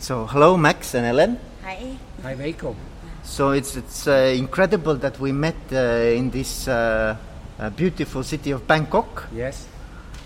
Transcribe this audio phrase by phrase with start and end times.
[0.00, 1.38] So, hello, Max and Ellen.
[1.62, 1.96] Hi.
[2.22, 2.74] Hi, Veiko.
[3.22, 7.16] So it's it's uh, incredible that we met uh, in this uh,
[7.58, 9.28] uh, beautiful city of Bangkok.
[9.32, 9.66] Yes,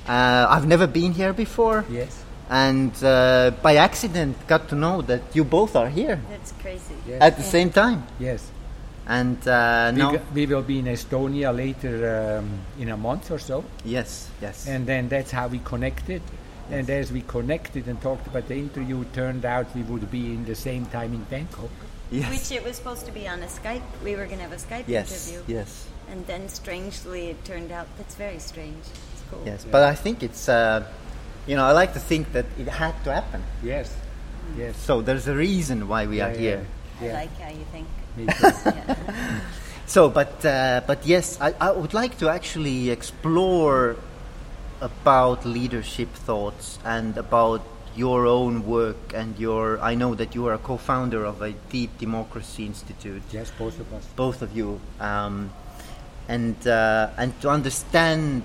[0.07, 2.13] Uh, I've never been here before, yes,
[2.51, 6.95] and uh, by accident got to know that you both are here That's crazy.
[7.09, 7.23] yes.
[7.23, 8.05] at the same time.
[8.21, 8.45] yes.
[9.07, 11.95] And uh, We, now, we will be in Estonia later
[12.39, 12.49] um,
[12.79, 16.21] in a month or so, yes, yes, and then that's how we connected.
[16.71, 20.33] And as we connected and talked about the interview, it turned out we would be
[20.33, 21.71] in the same time in Bangkok.
[22.11, 23.83] yes, Which it was supposed to be on a Skype.
[24.03, 25.55] We were going to have a Skype yes, interview.
[25.57, 28.79] yes, And then strangely it turned out that's very strange.
[29.13, 29.43] It's cool.
[29.45, 29.67] yes.
[29.71, 30.87] But I think it's, uh,
[31.47, 33.43] you know, I like to think that it had to happen.
[33.63, 33.95] Yes,
[34.57, 34.77] yes.
[34.77, 36.67] So there's a reason why we are Yeah, here.
[37.01, 37.87] I like how you think.
[38.17, 38.95] Me too.
[39.87, 43.97] So, but uh, but yes, I, I would like to actually explore
[44.85, 47.63] about leadership thoughts and about
[47.97, 49.81] your own work and your.
[49.81, 53.93] I know that you are a co-founder of a Deep Democracy Institute, yes, both of
[53.95, 54.05] us.
[54.15, 55.51] both of you, um,
[56.29, 58.43] and uh, and to understand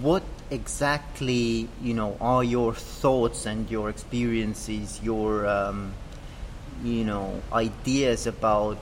[0.00, 5.92] what exactly you know are your thoughts and your experiences, your um,
[6.82, 8.78] you know ideas about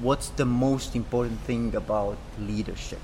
[0.00, 3.02] what's the most important thing about leadership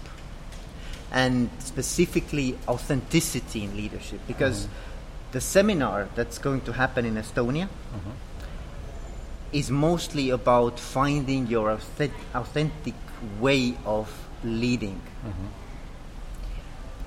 [1.12, 4.20] and specifically authenticity in leadership.
[4.26, 5.32] Because mm-hmm.
[5.32, 8.10] the seminar that's going to happen in Estonia mm-hmm.
[9.52, 12.94] is mostly about finding your authe- authentic
[13.40, 14.12] way of
[14.44, 15.00] leading.
[15.24, 15.46] Mm-hmm.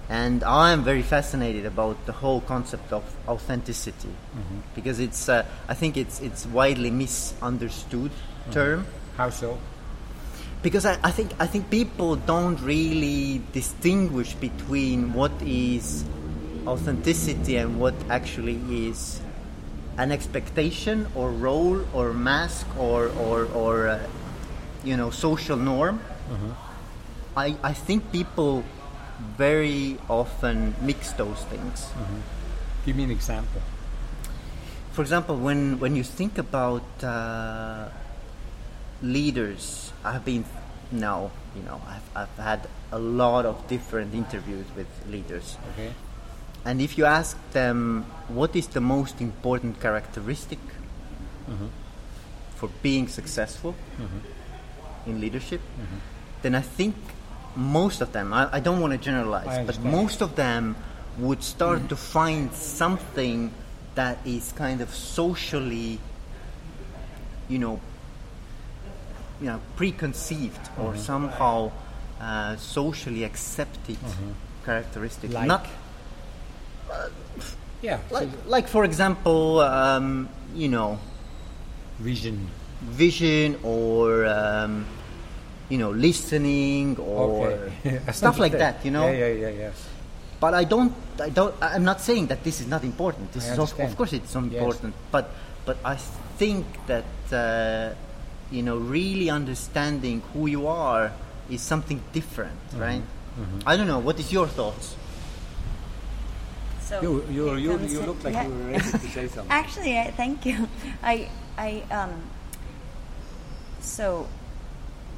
[0.09, 4.09] And I am very fascinated about the whole concept of authenticity.
[4.75, 8.11] Because it's uh, I think it's it's widely misunderstood
[8.51, 8.85] term.
[9.15, 9.57] How so?
[10.61, 16.05] Because I, I think I think people don't really distinguish between what is
[16.67, 19.21] authenticity and what actually is
[19.97, 23.99] an expectation or role or mask or or, or uh,
[24.83, 25.99] you know social norm.
[27.35, 28.63] I, I think people
[29.37, 31.87] very often mix those things.
[32.85, 33.61] Give me an example.
[34.91, 37.87] For example, when, when you think about uh,
[39.01, 40.43] leaders, I've been
[40.91, 45.57] now, you know, I've, I've had a lot of different interviews with leaders.
[45.73, 45.91] Okay.
[46.65, 50.59] And if you ask them what is the most important characteristic
[51.49, 51.67] mm-hmm.
[52.55, 55.09] for being successful mm-hmm.
[55.09, 55.97] in leadership, mm-hmm.
[56.43, 56.95] then I think
[57.55, 60.75] most of them, I, I don't want to generalize, but most of them
[61.17, 63.51] would start to find something
[63.95, 65.99] that is kind of socially,
[67.49, 67.81] you know,
[69.41, 71.71] you know, preconceived or somehow
[72.21, 73.97] uh, socially accepted
[74.63, 75.33] characteristic.
[75.33, 75.47] Like?
[75.47, 75.65] Not
[77.81, 77.97] Yeah.
[78.11, 80.99] like, so like for example, um, you know,
[81.99, 82.47] vision.
[82.83, 84.85] vision or um,
[85.69, 87.47] you know, listening or
[87.83, 87.99] Okay.
[88.11, 88.85] stuff like that.
[88.85, 89.71] You know, Yeah, yeah, yeah, yeah.
[90.39, 91.55] but I don't, I don't.
[91.61, 93.31] I'm not saying that this is not important.
[93.33, 94.43] This I is of, of course it's Yes.
[94.43, 95.29] important, but
[95.65, 95.95] but I
[96.37, 97.93] think that uh,
[98.51, 101.11] you know, really understanding who you are
[101.49, 102.81] is something different, Mm-hmm.
[102.81, 103.01] right?
[103.65, 103.99] I don't know.
[103.99, 104.95] What is your thoughts?
[106.81, 108.43] So You, you, here you, comes you look like Yeah.
[108.47, 109.49] you were ready to say something.
[109.51, 110.67] Actually, I, thank you.
[111.03, 112.11] I, I, um,
[113.79, 114.27] so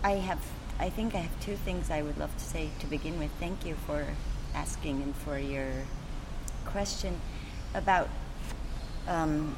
[0.04, 0.40] I have,
[0.80, 3.32] I think I have two things I would love to say to begin with.
[3.40, 4.06] Thank you for
[4.54, 5.72] asking and for your
[6.66, 7.20] question
[7.74, 8.10] about
[9.08, 9.56] um,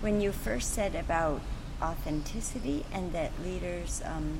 [0.00, 1.40] when you first said about
[1.82, 4.38] authenticity and that leaders um,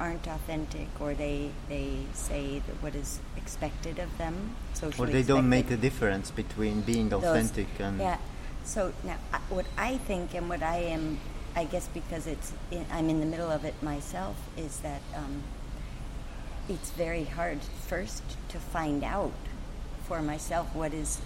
[0.00, 5.22] aren't authentic or they they say that what is expected of them Or socially they
[5.22, 8.18] don't make a difference between being those- authentic and yeah.
[8.64, 9.16] So now,
[9.48, 11.20] what I think and what I am,
[11.54, 15.44] I guess because it's in, I'm in the middle of it myself, is that um,
[16.68, 19.32] it's very hard first to find out
[20.08, 21.20] for myself what is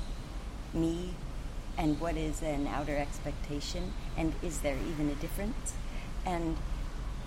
[0.74, 1.14] me
[1.80, 5.72] and what is an outer expectation, and is there even a difference?
[6.26, 6.58] And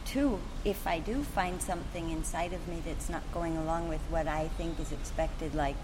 [0.05, 4.27] two, if I do find something inside of me that's not going along with what
[4.27, 5.75] I think is expected, like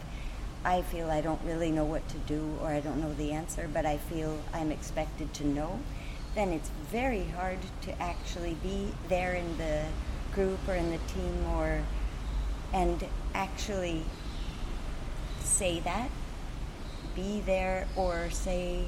[0.63, 3.67] I feel I don't really know what to do or I don't know the answer,
[3.73, 5.79] but I feel I'm expected to know,
[6.35, 9.85] then it's very hard to actually be there in the
[10.35, 11.81] group or in the team or
[12.71, 13.03] and
[13.33, 14.03] actually
[15.41, 16.11] say that
[17.21, 18.86] be there or say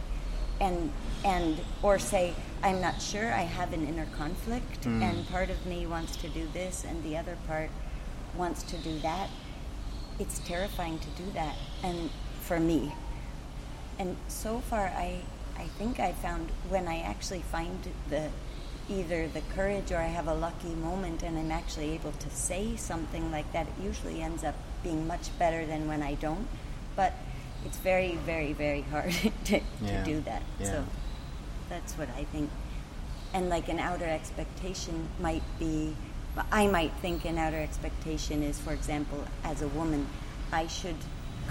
[0.59, 0.91] and
[1.25, 2.33] and or say
[2.63, 5.01] i'm not sure i have an inner conflict hmm.
[5.01, 7.69] and part of me wants to do this and the other part
[8.35, 9.29] wants to do that.
[10.19, 12.09] It's terrifying to do that and
[12.41, 12.93] for me.
[13.99, 15.21] And so far i
[15.57, 17.77] I think I found when I actually find
[18.09, 18.29] the
[18.89, 22.75] either the courage or I have a lucky moment and I'm actually able to say
[22.77, 26.47] something like that, it usually ends up being much better than when I don't.
[26.95, 27.13] But
[27.65, 29.11] it's very, very, very hard
[29.45, 30.03] to, Yeah.
[30.03, 30.41] to do that.
[30.59, 30.65] Yeah.
[30.67, 30.85] So
[31.69, 32.49] that's what I think.
[33.33, 35.95] And like an outer expectation might be,
[36.51, 40.05] I might think an outer expectation is, for example, as a woman,
[40.51, 40.95] I should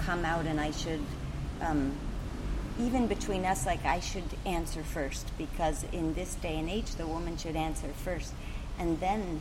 [0.04, 1.00] come out and I should,
[1.60, 1.92] um,
[2.78, 7.06] even between us, like I should answer first because in this day and age, the
[7.06, 8.32] woman should answer first.
[8.78, 9.40] And then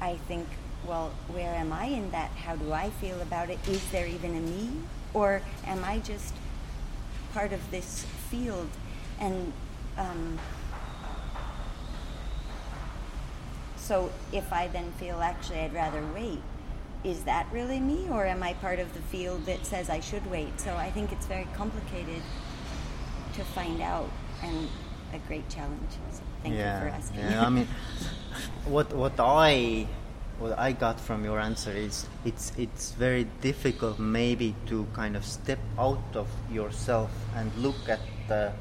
[0.00, 0.46] I think,
[0.86, 2.30] well, where am I in that?
[2.30, 3.58] How do I feel about it?
[3.68, 4.70] Is there even a me?
[5.14, 6.34] Or am I just
[7.32, 8.68] part of this field?
[9.20, 9.52] And
[9.96, 10.38] um,
[13.76, 16.42] so if I then feel actually I'd rather wait,
[17.04, 18.08] is that really me?
[18.10, 20.60] Or am I part of the field that says I should wait?
[20.60, 22.22] So I think it's very complicated
[23.34, 24.10] to find out
[24.42, 24.68] and
[25.12, 25.92] a great challenge.
[26.12, 27.20] So thank yeah, you for asking.
[27.20, 27.68] Yeah, I mean,
[28.64, 29.86] what what I
[30.38, 35.24] what I got from your answer is it's it's very difficult maybe to kind of
[35.24, 38.52] step out of yourself and look at the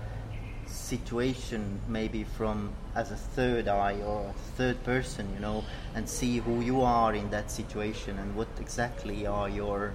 [0.66, 5.64] situation maybe from as a third eye or a third person, you know,
[5.96, 9.94] and see who you are in that situation and what exactly are your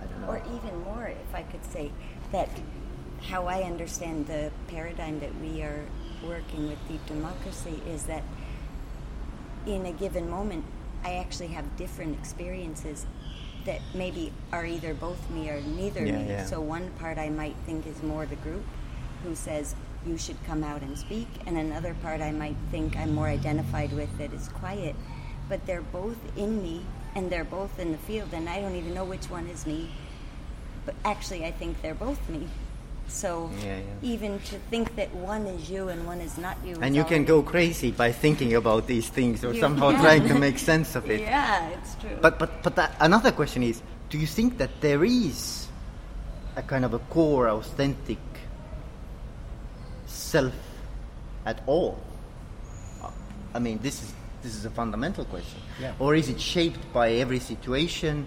[0.00, 0.28] I don't know.
[0.28, 1.90] Or even more, if I could say
[2.30, 2.48] that
[3.22, 5.84] how I understand the paradigm that we are
[6.26, 8.22] working with deep democracy is that
[9.66, 10.64] in a given moment,
[11.04, 13.06] I actually have different experiences
[13.66, 16.28] that maybe are either both me or neither Yeah, me.
[16.28, 16.46] yeah.
[16.46, 18.62] So one part I might think is more the group
[19.22, 19.74] who says
[20.06, 23.92] you should come out and speak, and another part I might think I'm more identified
[23.92, 24.94] with that is quiet.
[25.48, 26.84] But they're both in me,
[27.14, 29.90] and they're both in the field, and I don't even know which one is me.
[30.84, 32.48] But actually, I think they're both me.
[33.08, 33.82] So Yeah, yeah.
[34.02, 37.24] even to think that one is you and one is not you, and you can
[37.24, 40.00] go crazy by thinking about these things or You somehow can.
[40.00, 41.20] trying to make sense of it.
[41.34, 42.16] Yeah, it's true.
[42.20, 45.68] But but but that, another question is: Do you think that there is
[46.56, 48.18] a kind of a core, authentic
[50.06, 50.54] self
[51.46, 51.98] at all?
[53.54, 54.12] I mean, this is
[54.42, 55.60] this is a fundamental question.
[55.80, 55.92] Yeah.
[55.98, 58.26] Or is it shaped by every situation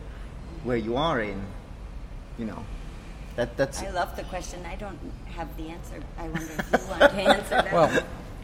[0.63, 1.41] where you are in?
[2.39, 2.63] You know,
[3.37, 4.59] that that's I love the question.
[4.65, 4.99] I don't
[5.37, 5.99] have the answer.
[6.17, 7.71] I wonder if you want to answer that.
[7.73, 8.03] Well,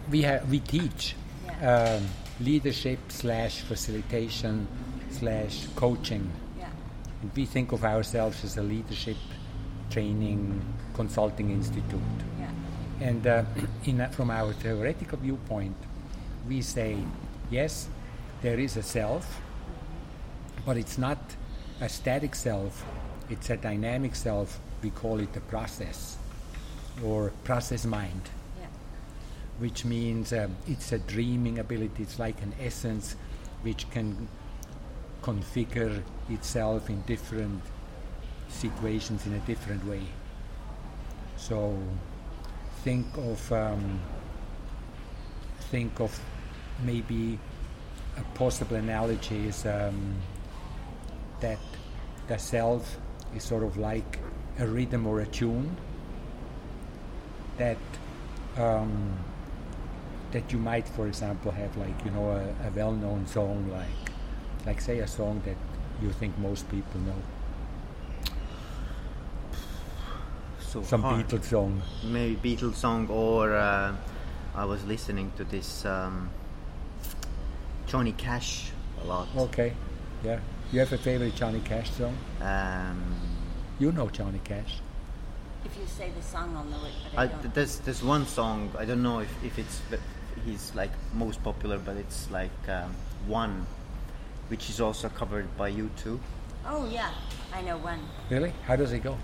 [0.09, 1.97] we have we teach Yeah.
[1.99, 2.07] um,
[2.39, 4.67] leadership slash facilitation
[5.11, 6.31] slash coaching.
[6.57, 6.69] yeah.
[7.21, 9.17] And we think of ourselves as a leadership
[9.89, 10.61] training
[10.93, 12.01] consulting institute.
[12.39, 12.49] Yeah.
[13.09, 13.43] And uh,
[13.85, 15.75] in a, from our theoretical viewpoint,
[16.47, 16.97] we say,
[17.51, 17.87] yes,
[18.41, 19.41] there is a self,
[20.65, 21.17] but it's not
[21.81, 22.85] a static self,
[23.29, 24.59] it's a dynamic self.
[24.83, 26.17] We call it the process
[27.03, 28.21] or process mind,
[28.59, 28.67] Yeah.
[29.59, 33.15] which means um, it's a dreaming ability, it's like an essence
[33.61, 34.27] which can
[35.21, 37.61] configure itself in different
[38.49, 40.03] situations in a different way.
[41.37, 41.77] So
[42.83, 43.99] think of um,
[45.71, 46.19] think of
[46.83, 47.39] maybe
[48.17, 50.15] a possible analogy is um,
[51.39, 51.59] that
[52.27, 52.97] the self
[53.35, 54.19] is sort of like
[54.59, 55.75] a rhythm or a tune
[57.57, 57.77] that
[58.57, 59.17] um,
[60.31, 64.11] that you might, for example, have like you know a, a well-known song like
[64.65, 65.57] like say a song that
[66.01, 67.15] you think most people know,
[70.59, 71.27] so some hard.
[71.27, 71.81] Beatles song.
[72.03, 73.95] maybe Beatles song or uh,
[74.55, 76.29] I was listening to this um,
[77.87, 78.71] Johnny Cash
[79.03, 79.27] a lot.
[79.35, 79.73] Okay,
[80.23, 80.39] yeah.
[80.71, 82.17] You have a favorite Johnny Cash song?
[82.41, 83.03] Um,
[83.79, 84.79] You know Johnny Cash.
[85.65, 87.53] If you say the song, I'll know it, but I, I, don't.
[87.53, 89.99] there's there's one song I don't know if, if it's the-
[90.45, 92.93] he's like most popular, but it's like um,
[93.27, 93.65] one,
[94.49, 96.19] which is also covered by you too.
[96.67, 97.11] oh yeah,
[97.53, 97.99] I know one.
[98.29, 98.51] Really?
[98.67, 99.17] How does it go?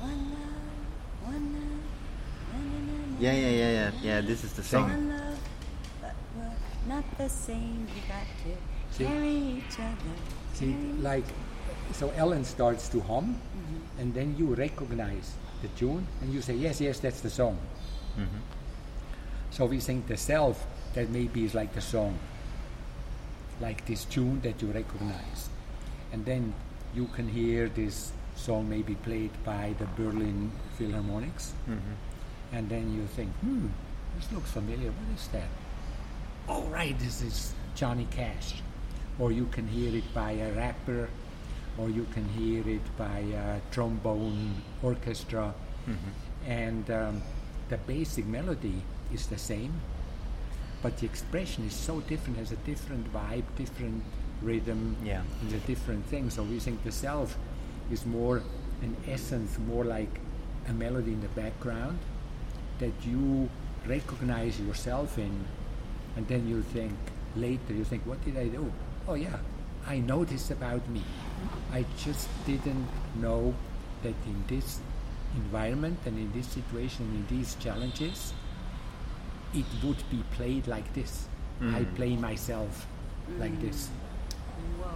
[0.00, 1.82] One love, one love,
[2.52, 4.20] na, na, na, na, Yeah, yeah, yeah, yeah, yeah.
[4.20, 4.80] This is the Sing.
[4.80, 4.90] song.
[4.90, 5.38] One love,
[6.00, 7.86] but we're not the same.
[7.94, 9.04] You got to See?
[9.04, 10.14] carry each other.
[10.54, 11.24] See, like,
[11.92, 14.00] so Ellen starts to hum, mm-hmm.
[14.00, 17.58] and then you recognize the tune, and you say, yes, yes, that's the song.
[18.18, 18.38] Mm-hmm.
[19.50, 22.18] So we think the self that maybe is like the song,
[23.60, 25.48] like this tune that you recognize,
[26.12, 26.54] and then
[26.94, 31.94] you can hear this song maybe played by the Berlin Philharmonics, mm-hmm.
[32.52, 33.68] and then you think, hmm,
[34.16, 34.90] this looks familiar.
[34.90, 35.48] What is that?
[36.48, 38.54] Oh, right, this is Johnny Cash.
[39.18, 41.08] Or you can hear it by a rapper,
[41.78, 45.54] or you can hear it by a trombone orchestra.
[46.46, 47.22] And um,
[47.68, 49.72] the basic melody is the same,
[50.82, 54.02] but the expression is so different, has a different vibe, different
[54.42, 55.22] rhythm, Yeah.
[55.40, 56.30] and a different thing.
[56.30, 57.36] So we think the self
[57.90, 58.42] is more
[58.82, 60.20] an essence, more like
[60.68, 61.98] a melody in the background
[62.78, 63.48] that you
[63.86, 65.44] recognize yourself in,
[66.16, 66.92] and then you think
[67.36, 68.72] later, you think, what did I do?
[69.08, 69.36] Oh yeah,
[69.86, 71.02] I know this about me.
[71.72, 72.88] I just didn't
[73.20, 73.54] know
[74.02, 74.80] that in this
[75.36, 78.32] environment and in this situation, in these challenges,
[79.54, 81.28] it would be played like this.
[81.62, 82.86] I play myself
[83.38, 83.88] like this.
[84.80, 84.90] Whoa.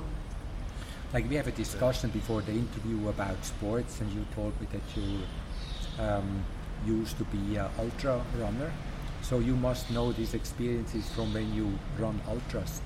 [1.12, 4.82] Like we have a discussion before the interview about sports, and you told me that
[4.96, 5.20] you
[6.02, 6.44] um,
[6.84, 8.72] used to be an ultra runner.
[9.22, 12.80] So you must know these experiences from when you run ultras.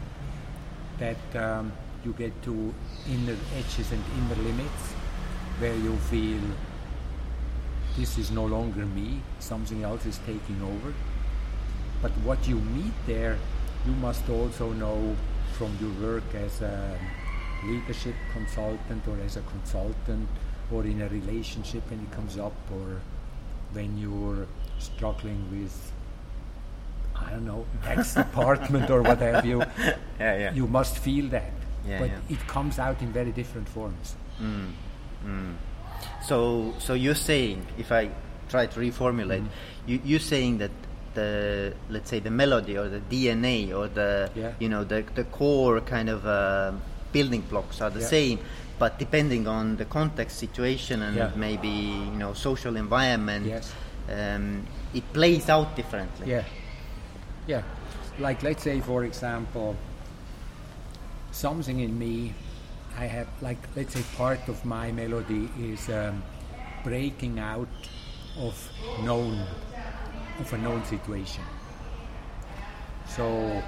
[0.98, 1.72] That um,
[2.04, 2.74] you get to
[3.08, 4.92] inner edges and inner limits,
[5.58, 6.40] where you feel
[7.96, 10.94] this is no longer me, something else is taking over.
[12.02, 13.36] But what you meet there,
[13.86, 15.16] you must also know
[15.58, 16.98] from your work as a
[17.64, 20.28] leadership consultant or as a consultant
[20.72, 23.00] or in a relationship when it comes up or
[23.72, 24.46] when you're
[24.78, 25.92] struggling with
[27.14, 29.62] I don't know, ex department or what have you.
[30.18, 30.52] Yeah, yeah.
[30.54, 31.52] You must feel that.
[31.86, 32.18] Yeah, but yeah.
[32.36, 34.14] it comes out in very different forms.
[36.22, 38.10] So, so you're saying, if I
[38.48, 39.46] try to reformulate,
[39.86, 40.70] you, you're saying that
[41.14, 44.52] the, let's say, the melody or the DNA or the, Yeah.
[44.58, 46.72] you know, the, the core kind of uh,
[47.12, 48.38] building blocks are the same,
[48.78, 53.72] but depending on the context, situation, and maybe you know, social environment, Yes.
[54.10, 56.30] um, it plays out differently.
[56.30, 56.44] Yeah.
[57.46, 57.62] Yeah.
[58.18, 59.76] Like, let's say, for example,
[61.32, 62.34] something in me,
[62.98, 66.22] I have, like, let's say, part of my melody is um,
[66.84, 67.68] breaking out
[68.38, 68.70] of
[69.02, 69.46] known,
[70.38, 71.44] of a known situation.
[73.06, 73.62] So,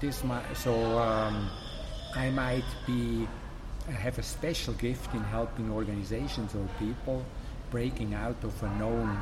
[0.00, 1.50] this might, so um,
[2.14, 3.26] I might be,
[3.88, 7.24] have a special gift in helping organizations or people
[7.70, 9.18] breaking out of a known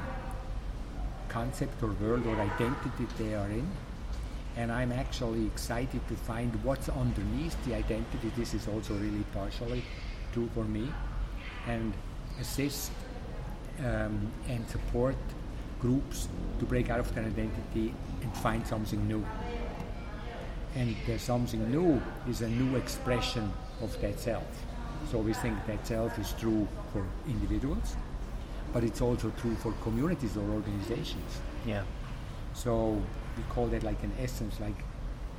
[1.28, 3.66] concept or world or identity they are in.
[4.56, 8.30] And I'm actually excited to find what's underneath the identity.
[8.36, 9.82] This is also really partially
[10.32, 10.88] true for me.
[11.66, 11.92] And
[12.40, 12.92] assist
[13.80, 15.16] um, and support
[15.80, 19.24] groups to break out of their identity and find something new.
[20.76, 24.46] And the something new is a new expression of that self.
[25.10, 27.96] So we think that self is true for individuals,
[28.72, 31.40] but it's also true for communities or organizations.
[31.66, 31.82] Yeah.
[32.54, 33.00] So
[33.36, 34.76] we call that like an essence, like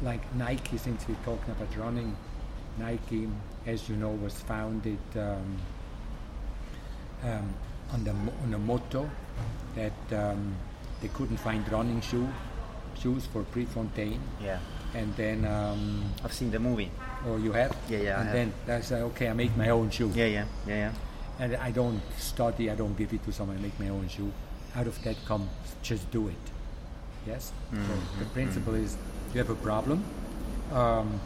[0.02, 0.78] like Nike.
[0.78, 2.16] Since we're talking about running,
[2.80, 3.28] Nike,
[3.66, 5.58] as you know, was founded um,
[7.24, 7.54] um,
[7.94, 9.10] on the on a motto
[9.76, 10.56] that um,
[11.02, 12.28] they couldn't find running shoe
[12.98, 14.60] shoes for Prefontaine, Yeah.
[14.94, 16.90] and then um, I've seen the movie.
[17.28, 18.34] oh you have Yeah, yeah, I and have.
[18.34, 19.28] then that's uh, okay.
[19.30, 20.12] I make my own shoe.
[20.16, 20.94] Yeah, yeah, yeah, yeah.
[21.38, 24.32] And I don't study, I don't give it to someone, I make my own shoe.
[24.76, 25.50] Out of that comes
[25.84, 26.36] just do it.
[27.28, 27.52] Yes?
[27.72, 28.98] So the principle is
[29.34, 30.04] you have a problem,
[30.72, 31.20] um,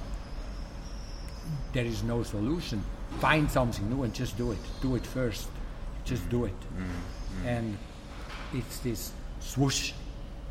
[1.74, 2.84] there is no solution.
[3.20, 4.60] Find something new and just do it.
[4.82, 5.48] Do it first.
[6.06, 6.56] Just do it.
[7.46, 7.78] And
[8.54, 9.94] it's this swoosh.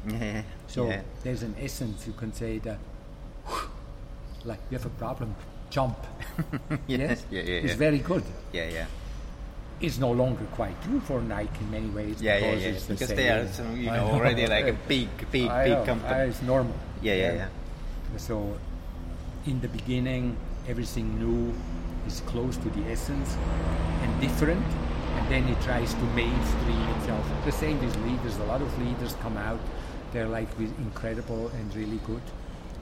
[0.09, 0.43] Yeah.
[0.67, 1.02] So yeah.
[1.23, 2.78] there's an essence you can say that
[4.45, 5.35] like you have a problem,
[5.71, 5.97] jump.
[6.87, 7.25] yes?
[7.31, 8.87] yeah, yeah, It's very good yeah, yeah.
[9.80, 12.20] Is no longer quite true for Nike in many ways.
[12.20, 12.68] Yeah, yeah, because yeah.
[12.70, 13.16] it's the Because same.
[13.16, 16.28] they are, so, you I know, already like a big, big, I big know, company.
[16.28, 16.75] It's normal.
[17.02, 17.49] Yeah, yeah, yeah.
[18.16, 18.58] So,
[19.47, 21.54] in the beginning, everything new
[22.06, 23.37] is close to the essence
[24.02, 24.64] and different,
[25.16, 27.25] and then it tries to mainstream itself.
[27.44, 28.37] The same with leaders.
[28.38, 29.61] A lot of leaders come out,
[30.12, 32.23] they're like incredible and really good,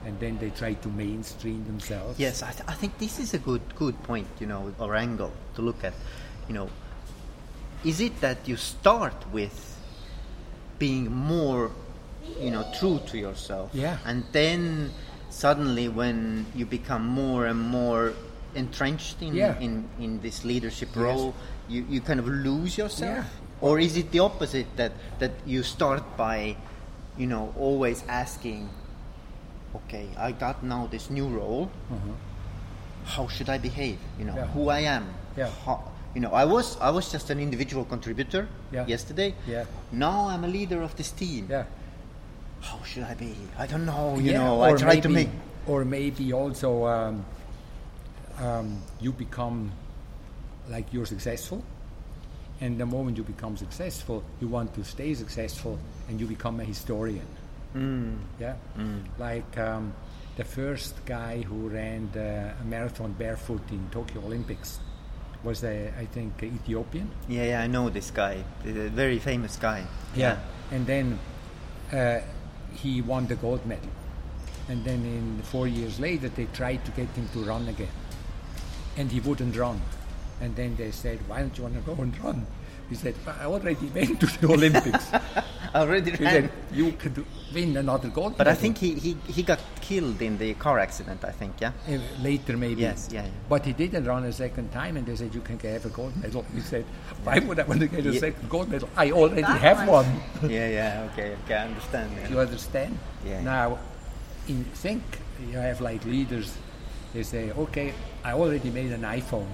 [0.05, 2.17] and then they try to mainstream themselves.
[2.19, 5.31] Yes, I, th- I think this is a good good point, you know, or angle
[5.55, 5.93] to look at.
[6.47, 6.69] You know,
[7.83, 9.77] is it that you start with
[10.79, 11.71] being more,
[12.39, 13.97] you know, true to yourself, Yeah.
[14.05, 14.91] and then
[15.29, 18.13] suddenly when you become more and more
[18.55, 19.59] entrenched in Yeah.
[19.59, 20.97] in, in this leadership Yes.
[21.03, 21.33] role,
[21.67, 23.61] you, you kind of lose yourself, Yeah.
[23.61, 26.55] or is it the opposite that that you start by,
[27.17, 28.69] you know, always asking,
[29.75, 32.13] okay, I got now this new role Uh-huh.
[33.05, 33.97] how should I behave?
[34.19, 34.47] You know, Yeah.
[34.53, 35.05] who I am.
[35.37, 35.49] Yeah.
[35.65, 35.83] How,
[36.15, 38.85] you know, I was I was just an individual contributor Yeah.
[38.87, 39.33] yesterday.
[39.47, 39.65] Yeah.
[39.91, 41.47] Now I'm a leader of this team.
[41.49, 41.65] Yeah.
[42.61, 43.35] How should I be?
[43.57, 44.17] I don't know.
[44.17, 45.29] You Yeah, know, I or try to maybe- make.
[45.67, 47.25] or maybe also um,
[48.39, 49.71] um, you become
[50.69, 51.61] like you're successful
[52.59, 55.77] And the moment you become successful, you want to stay successful,
[56.09, 57.27] and you become a historian.
[58.39, 58.55] Yeah,
[59.19, 59.93] like um,
[60.37, 64.79] the first guy who ran the marathon barefoot in Tokyo Olympics
[65.47, 67.09] was, a, I think, Ethiopian.
[67.29, 68.43] Yeah, yeah, I know this guy.
[68.63, 69.81] The very famous guy.
[70.15, 70.37] Yeah.
[70.71, 71.19] And then
[71.93, 72.19] uh,
[72.73, 73.89] he won the gold medal.
[74.67, 77.95] And then in four years later, they tried to get him to run again.
[78.97, 79.81] And he wouldn't run.
[80.41, 82.45] And then they said, why don't you want to go and run?
[82.89, 85.11] He said, I already went to the Olympics.
[85.75, 86.33] Already he ran.
[86.33, 90.37] said, you could win another gold But I think he, he, he got killed in
[90.37, 91.71] the car accident, I think, yeah?
[91.87, 92.81] Uh, later maybe.
[92.81, 93.31] Yes, yeah, yeah.
[93.49, 96.15] But he didn't run a second time, and they said you can have a gold
[96.17, 96.45] medal.
[96.55, 96.85] He said,
[97.23, 98.19] "Why would I want to get a Yeah.
[98.19, 98.89] second gold medal?
[98.95, 102.11] I already Got have one." one." yeah, yeah, okay, okay, I understand.
[102.15, 102.29] yeah.
[102.29, 102.97] you understand?
[103.25, 103.41] Yeah.
[103.41, 103.79] Now,
[104.47, 105.03] in think
[105.51, 106.57] you have like leaders.
[107.13, 109.49] They say, "Okay, I already made an iPhone.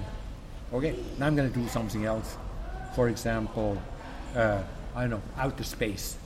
[0.72, 2.36] Okay, now I'm going to do something else.
[2.94, 3.80] For example,
[4.36, 4.62] uh,
[4.94, 6.16] I don't know, outer space.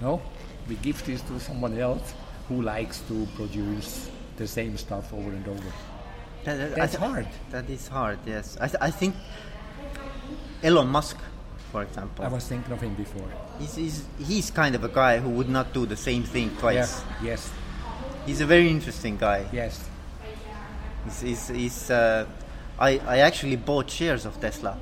[0.00, 0.22] No,
[0.68, 2.14] we give this to someone else
[2.48, 5.72] who likes to produce the same stuff over and over.
[6.44, 7.28] That- that- That's th- hard.
[7.50, 8.56] That is hard, yes.
[8.60, 9.14] I, th- I think
[10.62, 11.18] Elon Musk,
[11.70, 13.28] for example, I was thinking of him before.
[13.58, 16.74] he's, he's, he's kind of a guy who would not do the same thing twice.
[16.74, 17.52] Yes, yes,
[18.26, 19.46] He's a very interesting guy.
[19.52, 19.86] yes.
[21.04, 22.26] He's, he's, he's, uh,
[22.78, 24.76] I, I actually bought shares of Tesla.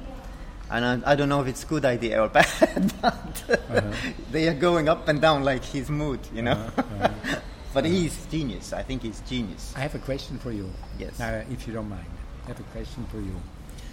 [0.70, 3.92] And I, I don't know if it's good idea or bad, but uh-huh.
[4.30, 6.52] they are going up and down like his mood, you know.
[6.52, 7.40] Uh-huh, uh-huh.
[7.74, 8.72] but he's genius.
[8.72, 9.72] I think he's genius.
[9.76, 10.70] I have a question for you.
[10.98, 11.18] Yes.
[11.18, 12.06] Now, if you don't mind,
[12.44, 13.34] I have a question for you.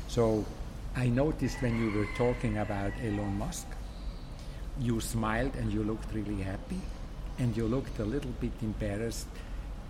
[0.07, 0.45] So,
[0.95, 3.67] I noticed when you were talking about Elon Musk,
[4.79, 6.79] you smiled and you looked really happy,
[7.37, 9.27] and you looked a little bit embarrassed,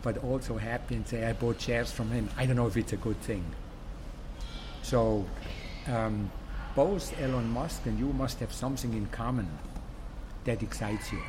[0.01, 2.29] but also happy and say, I bought shares from him.
[2.37, 3.43] I don't know if it's a good thing.
[4.81, 5.25] So,
[5.87, 6.29] um,
[6.75, 9.47] both Elon Musk and you must have something in common
[10.43, 11.19] that excites you.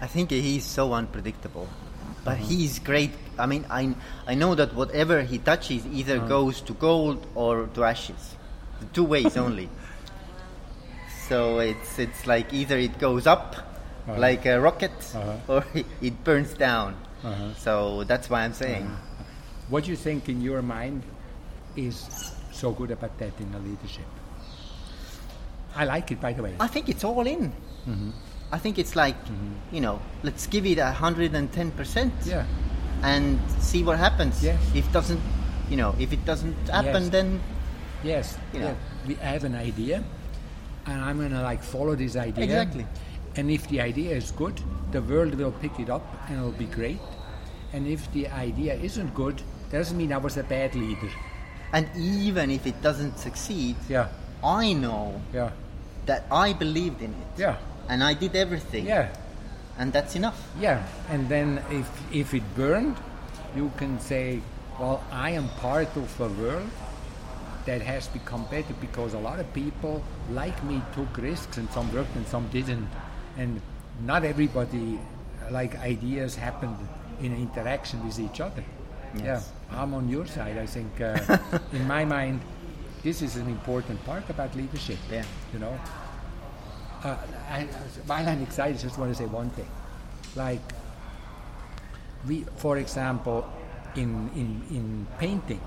[0.00, 1.68] I think he's so unpredictable,
[2.24, 2.46] but Uh-huh.
[2.48, 3.10] he's great.
[3.38, 3.94] I mean, I
[4.26, 6.28] I know that whatever he touches either Uh-huh.
[6.28, 8.36] goes to gold or to ashes,
[8.80, 9.68] the two ways only.
[11.28, 13.56] So it's it's like either it goes up
[14.08, 14.20] Uh-huh.
[14.20, 15.52] like a rocket, Uh-huh.
[15.52, 15.60] or
[16.00, 16.94] it burns down.
[17.22, 17.52] Uh-huh.
[17.58, 18.88] So that's why I'm saying.
[19.68, 21.02] What do you think in your mind
[21.76, 22.08] is
[22.58, 24.04] so good about that in the leadership?
[25.76, 26.54] I like it, by the way.
[26.58, 27.52] I think it's all in.
[27.88, 28.10] Mm-hmm.
[28.50, 29.16] I think it's like
[29.72, 32.12] you know, let's give it a hundred and ten percent.
[32.24, 32.46] Yeah,
[33.02, 34.42] and see what happens.
[34.42, 34.58] Yes.
[34.74, 35.20] If doesn't,
[35.70, 37.10] you know, if it doesn't happen, Yes.
[37.10, 37.40] then
[38.02, 38.38] yes.
[38.52, 38.66] You know.
[38.66, 39.06] yeah.
[39.06, 40.02] We have an idea,
[40.86, 42.44] and I'm gonna like follow this idea.
[42.44, 42.86] Exactly.
[43.36, 46.66] And if the idea is good, the world will pick it up, and it'll be
[46.66, 46.98] great.
[47.72, 51.10] And if the idea isn't good, doesn't mean I was a bad leader.
[51.72, 54.08] And even if it doesn't succeed, Yeah,
[54.42, 55.50] I know yeah,
[56.06, 57.28] that I believed in it.
[57.36, 57.56] yeah,
[57.88, 58.86] And I did everything.
[58.86, 59.08] yeah.
[59.78, 60.38] And that's enough.
[60.60, 62.96] Yeah, and then if if it burned,
[63.54, 64.40] you can say,
[64.80, 66.68] well, I am part of a world
[67.64, 70.02] that has become better because a lot of people
[70.32, 72.88] like me took risks and some worked and some didn't,
[73.36, 73.60] and
[74.04, 74.98] not everybody
[75.50, 76.76] like ideas happened
[77.20, 78.64] in interaction with each other.
[79.24, 79.52] Yes.
[79.70, 80.58] Yeah, I'm on your side.
[80.58, 81.38] I think, uh,
[81.72, 82.40] in my mind,
[83.02, 84.98] this is an important part about leadership.
[85.10, 85.24] Yeah.
[85.52, 85.80] You know,
[87.04, 87.16] uh,
[87.50, 87.62] I,
[88.06, 89.68] while I'm excited, I just want to say one thing.
[90.34, 90.60] Like,
[92.26, 93.48] we, for example,
[93.94, 95.60] in, in, in painting,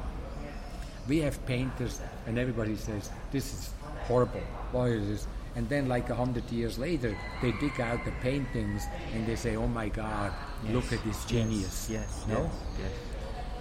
[1.08, 3.74] we have painters, and everybody says, This is
[4.08, 4.42] horrible.
[4.72, 5.28] Why is this?
[5.56, 9.56] And then, like a hundred years later, they dig out the paintings and they say,
[9.58, 10.32] Oh my God,
[10.70, 11.90] look at this genius.
[11.92, 12.26] Yes.
[12.28, 12.50] No?
[12.80, 12.92] Yes.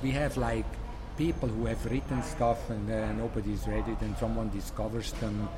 [0.02, 0.66] We have like
[1.16, 5.48] people who have written stuff and uh, nobody's read it and someone discovers them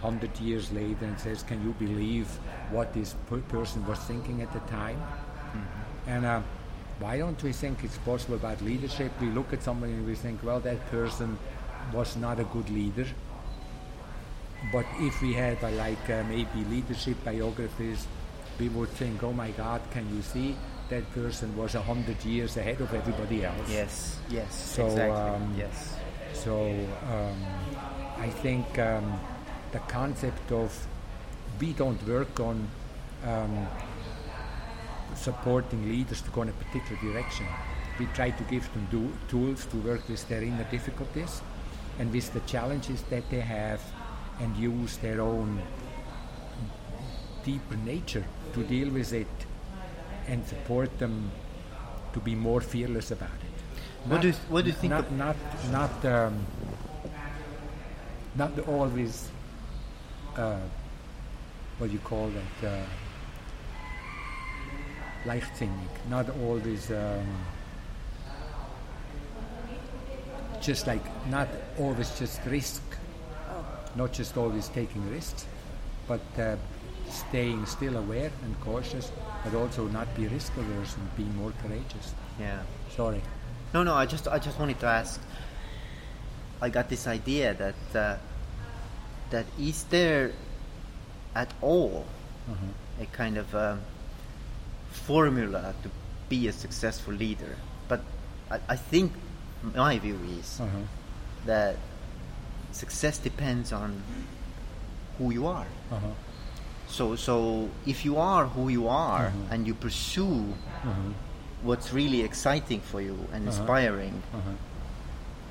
[0.00, 2.26] 100 years later and says can you believe
[2.70, 5.00] what this per- person was thinking at the time?
[6.06, 6.40] And uh,
[7.00, 9.12] why don't we think it's possible about leadership?
[9.20, 11.38] We look at somebody and we think well that person
[11.92, 13.06] was not a good leader.
[14.72, 18.06] But if we had uh, like uh, maybe leadership biographies
[18.60, 20.54] we would think oh my god can you see
[20.90, 24.18] that person was a hundred years ahead of everybody else Yes.
[24.28, 24.54] Yes.
[24.54, 25.20] So, exactly.
[25.20, 25.96] um, yes.
[26.32, 26.54] so
[27.14, 27.44] um,
[28.18, 29.18] I think um,
[29.72, 30.70] the concept of
[31.60, 32.68] we don't work on
[33.24, 33.66] um,
[35.14, 37.46] supporting leaders to go in a particular direction.
[37.98, 41.42] We try to give them do, tools to work with their inner difficulties
[41.98, 43.80] and with the challenges that they have
[44.40, 45.62] and use their own
[47.44, 48.24] deeper nature
[48.54, 49.26] to deal with it
[50.28, 51.30] and support them
[52.12, 54.08] to be more fearless about it.
[54.10, 55.36] What do you- what do you think Not of- not
[55.70, 56.46] not um,
[58.34, 59.28] not always
[60.36, 60.58] uh,
[61.78, 62.68] what do you call that?
[62.68, 62.84] Uh,
[65.26, 66.90] leichtsinnig, not always.
[66.90, 67.26] Um,
[70.60, 72.82] just like not always just risk,
[73.50, 73.64] Oh,
[73.96, 75.46] not just always taking risks,
[76.06, 76.56] but uh,
[77.10, 79.10] staying still aware and cautious,
[79.44, 82.14] but also not be risk averse and be more courageous.
[82.38, 82.62] Yeah.
[82.96, 83.20] Sorry.
[83.74, 83.94] No, no.
[83.94, 85.20] I just, I just wanted to ask.
[86.62, 88.16] I got this idea that uh,
[89.30, 90.32] that is there
[91.34, 92.04] at all
[92.50, 93.02] Uh-huh.
[93.02, 93.80] a kind of um,
[94.90, 95.90] formula to
[96.28, 97.56] be a successful leader.
[97.88, 98.00] But
[98.50, 99.12] I, I think
[99.74, 100.84] my view is Uh-huh.
[101.46, 101.76] that
[102.72, 104.02] success depends on
[105.18, 105.66] who you are.
[105.92, 106.06] Uh-huh.
[106.90, 109.52] So, so if you are who you are Mhm.
[109.52, 110.92] and you pursue Uh-huh.
[111.62, 113.58] what's really exciting for you and Uh-huh.
[113.60, 114.50] inspiring, Uh-huh.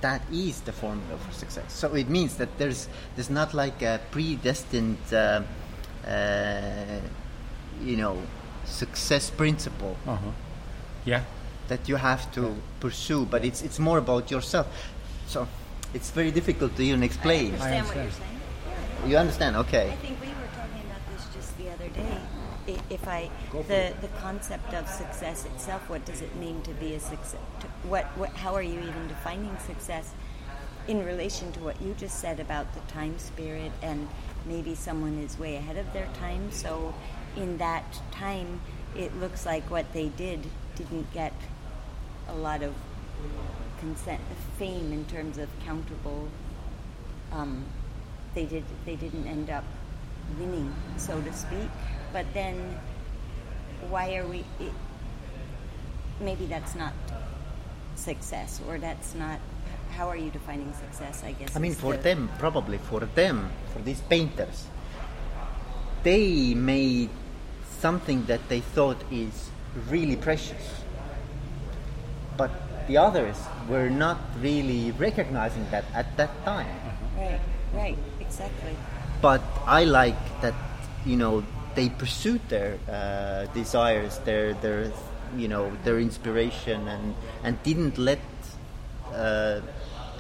[0.02, 1.66] that is the formula for success.
[1.74, 5.42] So it means that there's there's not like a predestined, uh,
[6.08, 7.00] uh,
[7.84, 8.18] you know,
[8.66, 10.32] success principle Uh-huh.
[11.06, 11.22] Yeah.
[11.68, 14.68] that you have to pursue, but it's it's more about yourself.
[15.28, 15.48] So
[15.94, 17.54] it's very difficult to even I explain.
[17.54, 19.10] understand what you're saying.
[19.12, 19.56] You understand?
[19.56, 19.88] Okay.
[19.92, 22.18] I think we were talking about this just the other day.
[22.90, 27.00] If I the the concept of success itself, what does it mean to be a
[27.00, 27.42] success?
[27.62, 30.14] To, what what how are you even defining success
[30.88, 34.08] in relation to what you just said about the time spirit and
[34.46, 36.52] maybe someone is way ahead of their time.
[36.52, 36.94] So
[37.36, 38.62] in that time,
[38.96, 41.34] it looks like what they did didn't get
[42.28, 42.74] a lot of
[43.80, 44.22] consent
[44.58, 46.28] fame in terms of countable
[47.32, 47.66] um,
[48.34, 49.64] they did they didn't end up
[50.38, 51.70] winning, so to speak.
[52.14, 52.78] But then,
[53.90, 54.40] why are we?
[54.60, 54.74] It,
[56.20, 56.94] maybe that's not
[57.96, 59.40] success, or that's not.
[59.96, 61.24] How are you defining success?
[61.26, 61.56] I guess.
[61.56, 64.68] I mean, for the- them, probably for them, for these painters,
[66.04, 67.10] they made
[67.80, 69.50] something that they thought is
[69.90, 70.84] really precious.
[72.38, 72.52] But
[72.88, 73.38] the others
[73.68, 76.68] were not really recognizing that at that time.
[77.18, 77.40] Right.
[77.74, 77.98] Right.
[78.20, 78.76] Exactly.
[79.22, 80.54] But I like that,
[81.06, 81.44] you know,
[81.76, 84.92] they pursued their uh, desires, their their,
[85.38, 88.20] you know, their inspiration, and and didn't let
[89.14, 89.62] uh,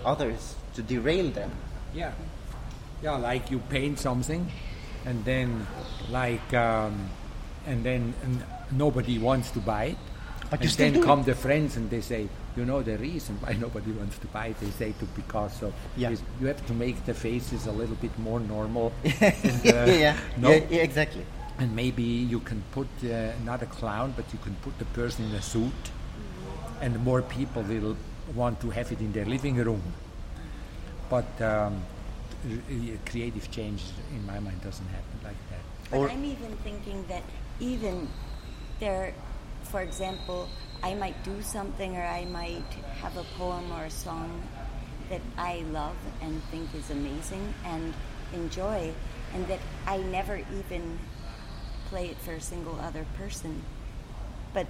[0.05, 1.51] others to derail them.
[1.93, 2.11] Yeah.
[3.01, 4.51] Yeah, like you paint something,
[5.05, 5.65] and then
[6.11, 7.09] like, um,
[7.65, 8.13] and then
[8.71, 9.97] nobody wants to buy it.
[10.49, 11.05] But and then do it.
[11.05, 14.47] come the friends and they say, you know, the reason why nobody wants to buy
[14.47, 16.11] it, they say to Picasso, Yeah.
[16.11, 18.91] is you have to make the faces a little bit more normal.
[19.03, 21.25] and, uh, yeah, no, yeah, yeah, exactly.
[21.59, 25.25] and maybe you can put uh, not a clown, but you can put the person
[25.25, 25.91] in a suit,
[26.81, 27.95] and more people will
[28.35, 29.81] want to have it in their living room.
[31.09, 31.81] But um,
[32.45, 33.83] r- r- creative change,
[34.15, 35.63] in my mind, doesn't happen like that.
[35.91, 37.23] But Or- I'm even thinking that
[37.59, 38.07] even
[38.79, 39.13] there,
[39.63, 40.47] for example,
[40.81, 44.41] I might do something or I might have a poem or a song
[45.09, 47.93] that I love and think is amazing and
[48.33, 48.93] enjoy,
[49.33, 50.99] and that I never even
[51.89, 53.63] play it for a single other person.
[54.53, 54.67] But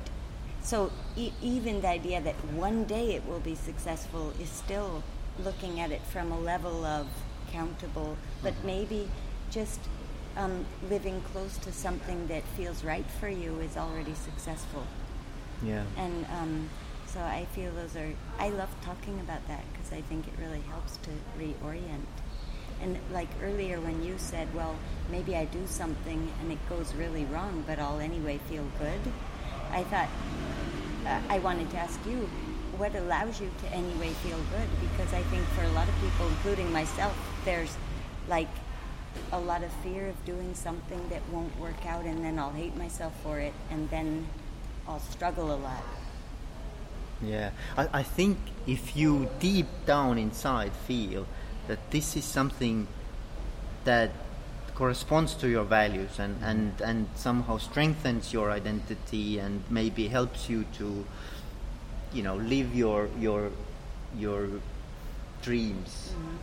[0.61, 5.03] so e- even the idea that one day it will be successful is still
[5.43, 7.07] looking at it from a level of
[7.51, 9.09] countable, but maybe
[9.51, 9.79] just
[10.37, 14.83] um, living close to something that feels right for you is already successful.
[15.63, 15.83] Yeah.
[15.97, 16.69] And um,
[17.07, 20.61] so I feel those are, I love talking about that because I think it really
[20.69, 22.05] helps to reorient.
[22.81, 24.75] And like earlier when you said, well,
[25.11, 28.99] maybe I do something and it goes really wrong, but I'll anyway feel good,
[29.71, 30.09] I thought,
[31.05, 32.29] uh, I wanted to ask you,
[32.77, 34.69] what allows you to anyway feel good?
[34.79, 37.75] Because I think for a lot of people, including myself, there's
[38.29, 38.47] like
[39.33, 42.77] a lot of fear of doing something that won't work out and then I'll hate
[42.77, 44.27] myself for it and then
[44.89, 45.84] I'll struggle a lot.
[47.21, 51.28] Yeah, I, I think if you deep down inside feel
[51.67, 52.88] that this is something
[53.84, 54.10] that
[54.73, 60.65] corresponds to your values and, and, and somehow strengthens your identity and maybe helps you
[60.78, 61.06] to,
[62.12, 63.52] you know, live your your
[64.17, 64.47] your
[65.43, 66.13] dreams.
[66.13, 66.38] Mm-hmm.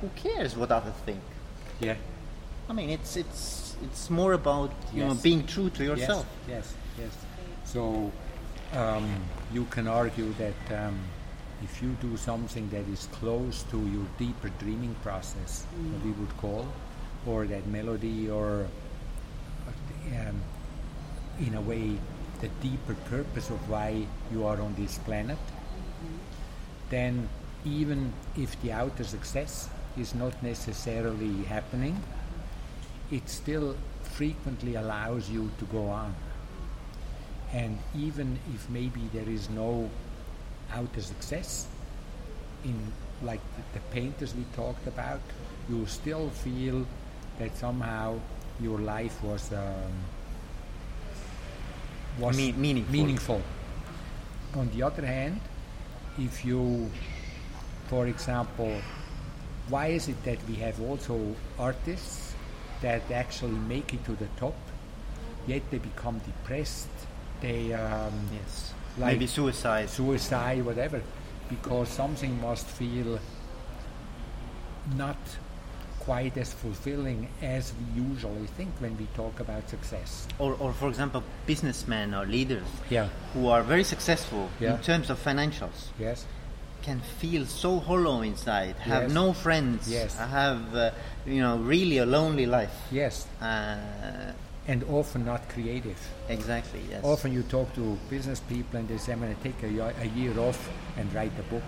[0.00, 1.20] Who cares what others think?
[1.80, 1.96] Yeah.
[2.70, 6.26] I mean, it's it's it's more about you know being true to yourself.
[6.48, 7.31] Yes, yes, yes.
[7.72, 8.12] So
[8.74, 9.08] um,
[9.50, 11.00] you can argue that um,
[11.64, 16.36] if you do something that is close to your deeper dreaming process, what we would
[16.36, 16.68] call,
[17.26, 18.66] or that melody, or
[20.12, 20.42] um,
[21.40, 21.96] in a way,
[22.42, 25.38] the deeper purpose of why you are on this planet,
[26.90, 27.26] then
[27.64, 32.02] even if the outer success is not necessarily happening,
[33.10, 36.14] it still frequently allows you to go on.
[37.52, 39.90] And even if maybe there is no
[40.72, 41.66] outer success
[42.64, 42.74] in
[43.22, 45.20] like the, the painters we talked about,
[45.68, 46.86] you still feel
[47.38, 48.18] that somehow
[48.60, 49.92] your life was um,
[52.18, 52.92] was Me- meaningful.
[52.92, 53.42] meaningful.
[54.54, 55.40] On the other hand,
[56.18, 56.90] if you,
[57.88, 58.74] for example,
[59.68, 62.34] why is it that we have also artists
[62.82, 64.54] that actually make it to the top,
[65.46, 66.88] yet they become depressed,
[67.42, 68.72] they um, Yes.
[68.98, 69.88] Like- Maybe suicide.
[69.90, 71.00] suicide, whatever,
[71.50, 73.18] because something must feel
[74.96, 75.16] not
[76.00, 80.26] quite as fulfilling as we usually think when we talk about success.
[80.38, 83.08] Or, or for example, businessmen or leaders Yeah.
[83.34, 84.74] who are very successful Yeah.
[84.74, 86.26] in terms of financials Yes.
[86.82, 89.12] can feel so hollow inside, have Yes.
[89.12, 90.16] no friends, Yes.
[90.18, 90.90] have uh,
[91.24, 92.76] you know really a lonely life.
[92.90, 93.26] Yes.
[93.40, 93.76] Uh,
[94.68, 95.98] And often not creative.
[96.28, 96.80] exactly.
[96.88, 97.02] Yes.
[97.04, 100.06] Often you talk to business people and they say, I'm going to take a, a
[100.16, 101.64] year off and write a book.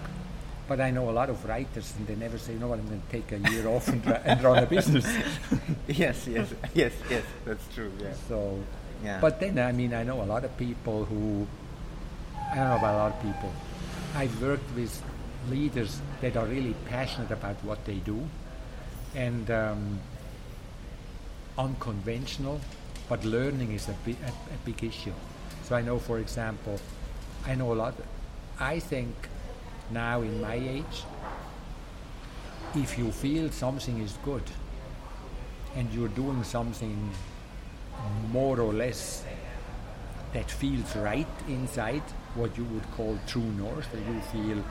[0.68, 3.12] But I know a lot of writers and they never say, no, I'm going to
[3.12, 5.04] take a year off and, and run a business.
[5.88, 6.26] yes.
[6.26, 6.48] Yes.
[6.72, 6.92] Yes.
[7.10, 7.24] Yes.
[7.44, 7.90] That's true.
[8.00, 8.14] Yeah.
[8.28, 8.58] So,
[9.04, 9.20] Yeah.
[9.20, 11.46] but then I mean, I know a lot of people who
[12.52, 13.52] I don't know about a lot of people.
[14.14, 15.02] I've worked with
[15.50, 18.26] leaders that are really passionate about what they do
[19.16, 19.98] and um,
[21.58, 22.60] unconventional,
[23.08, 25.12] but learning is a, bi- a, a big issue.
[25.64, 26.80] So I know, for example,
[27.46, 27.94] I know a lot.
[28.58, 29.14] I think
[29.90, 31.04] now in my age,
[32.74, 34.42] if you feel something is good
[35.76, 37.10] and you're doing something
[38.30, 39.24] more or less
[40.32, 42.02] that feels right inside,
[42.34, 44.64] what you would call true north, that you feel,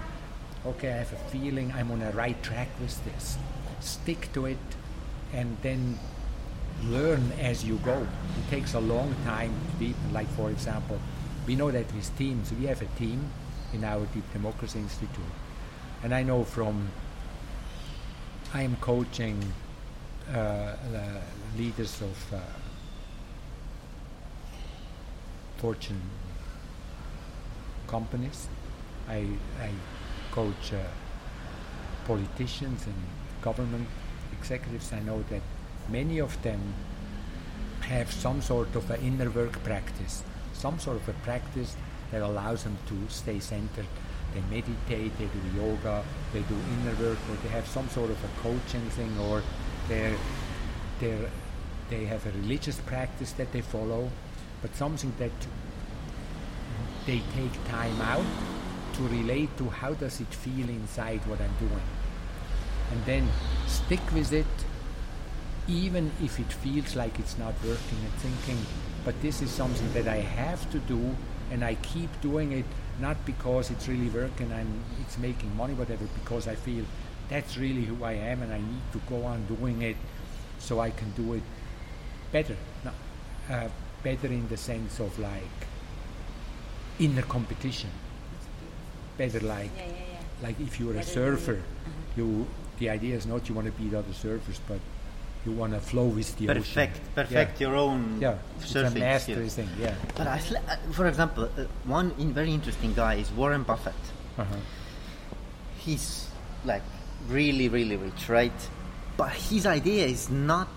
[0.66, 3.38] okay, I have a feeling I'm on a right track with this.
[3.80, 4.58] Stick to it
[5.34, 5.98] and then
[6.84, 8.06] learn as you go.
[8.38, 10.14] It takes a long time to deepen.
[10.14, 11.00] Like, for example,
[11.48, 13.30] we know that with teams, we have a team
[13.74, 15.34] in our Deep Democracy Institute.
[16.04, 16.90] And I know from,
[18.54, 19.42] I am coaching
[20.34, 20.76] uh,
[21.58, 22.40] leaders of uh,
[25.58, 26.02] Fortune
[27.88, 28.48] companies.
[29.08, 29.28] I,
[29.62, 29.70] I
[30.32, 30.78] coach uh,
[32.06, 32.96] politicians and
[33.42, 33.88] government
[34.32, 34.92] executives.
[34.92, 35.42] I know that
[35.90, 36.74] many of them
[37.82, 41.76] have some sort of an inner work practice, some sort of a practice
[42.12, 43.86] that allows them to stay centered.
[44.34, 48.24] They meditate, they do yoga, they do inner work, or they have some sort of
[48.24, 49.44] a coaching thing, or
[49.88, 50.16] they're,
[51.00, 51.30] they're,
[51.90, 54.10] they have a religious practice that they follow,
[54.62, 55.32] but something that
[57.06, 58.26] they take time out
[58.94, 61.82] to relate to how does it feel inside what I'm doing.
[62.92, 63.28] And then
[63.68, 64.46] stick with it
[65.68, 68.58] even if it feels like it's not working and thinking,
[69.06, 71.16] but this is something that I have to do
[71.52, 72.66] and I keep doing it
[73.00, 76.86] not because it's really working and it's making money, whatever, because I feel
[77.30, 79.98] that's really who I am and I need to go on doing it
[80.60, 81.44] so I can do it
[82.32, 82.56] better.
[82.84, 82.92] No,
[83.50, 83.68] uh,
[84.04, 85.44] better in the sense of like
[87.00, 87.90] inner competition.
[89.18, 90.20] Better like Yeah, yeah, yeah.
[90.42, 91.64] like if you're a surfer, than-
[92.16, 92.48] you
[92.80, 94.80] the idea is not you want to beat other surfers, but
[95.46, 96.62] you want to flow with the ocean.
[96.64, 97.16] perfect.
[97.16, 99.56] Perfect your own Yeah, it's a skills.
[99.56, 99.70] thing.
[99.80, 99.94] Yeah.
[100.16, 103.94] But I, uh, for example, uh, one in very interesting guy is Warren Buffett.
[104.38, 104.56] Uh-huh.
[105.78, 106.28] He's
[106.66, 106.84] like
[107.28, 108.54] really, really rich, right?
[109.18, 110.68] But his idea is not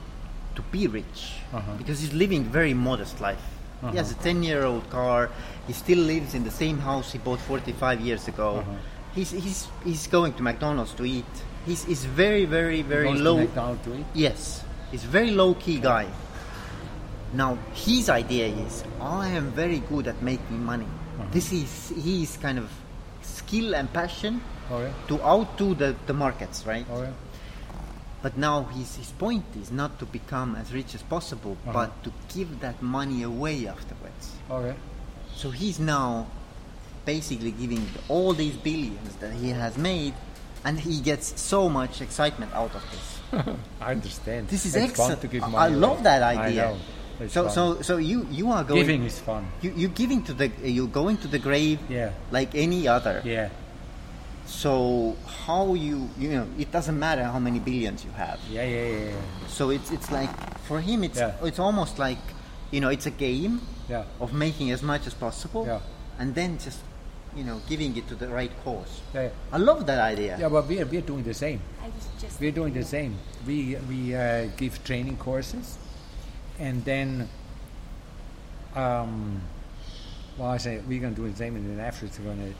[0.57, 1.72] to be rich Uh-huh.
[1.79, 3.42] because he's living very modest life.
[3.90, 4.24] He has a Uh-huh.
[4.31, 5.31] 10-year-old car.
[5.66, 8.59] He still lives in the same house he bought 45 years ago.
[8.59, 8.72] Uh-huh.
[9.14, 11.24] He's, he's, he's going to McDonald's to eat.
[11.66, 13.38] He's, he's very, very, very low.
[13.38, 14.07] McDonald's to eat?
[14.14, 16.07] Yes, he's very low key guy.
[17.33, 20.87] Now his idea is I am very good at making money.
[20.87, 21.26] Uh-huh.
[21.33, 22.70] This is his kind of
[23.22, 26.87] skill and passion Oh to outdo the, the markets, right?
[26.90, 27.12] Oh yeah.
[28.22, 31.72] But now his, his point is not to become as rich as possible, Uh-huh.
[31.72, 34.37] but to give that money away afterwards.
[34.50, 34.74] Oh yeah.
[35.35, 36.26] So he's now
[37.05, 40.14] basically giving all these billions that he has made,
[40.66, 43.07] and he gets so much excitement out of this.
[43.81, 44.48] I understand.
[44.48, 45.20] This is it's excellent.
[45.20, 46.76] Fun to give I- money I love that I idea.
[47.29, 47.52] So, fun.
[47.57, 48.81] so, so you you are going.
[48.83, 49.46] giving is fun.
[49.62, 51.79] You you giving to the you're going to the grave.
[51.88, 52.11] Yeah.
[52.31, 53.22] Like any other.
[53.24, 53.48] Yeah.
[54.46, 58.38] So how you you know it doesn't matter how many billions you have.
[58.50, 58.64] Yeah.
[58.64, 58.87] Yeah.
[58.87, 59.05] Yeah.
[59.11, 59.48] Yeah.
[59.48, 60.31] So it's it's like
[60.68, 61.35] for him it's Yeah.
[61.48, 62.18] it's almost like
[62.70, 64.05] you know it's a game Yeah.
[64.20, 65.64] of making as much as possible.
[65.66, 65.81] Yeah.
[66.18, 66.81] And then just
[67.37, 69.01] you know giving it to the right cause.
[69.14, 69.29] Yeah.
[69.53, 70.37] I love that idea.
[70.38, 71.61] Yeah, but we're, we're doing the same.
[71.83, 73.18] I was just We're doing the same.
[73.46, 75.79] We, we uh, give training courses
[76.59, 77.29] and then,
[78.75, 79.42] um,
[80.38, 82.55] well, I say we're going to do the same, and then afterwards we're going to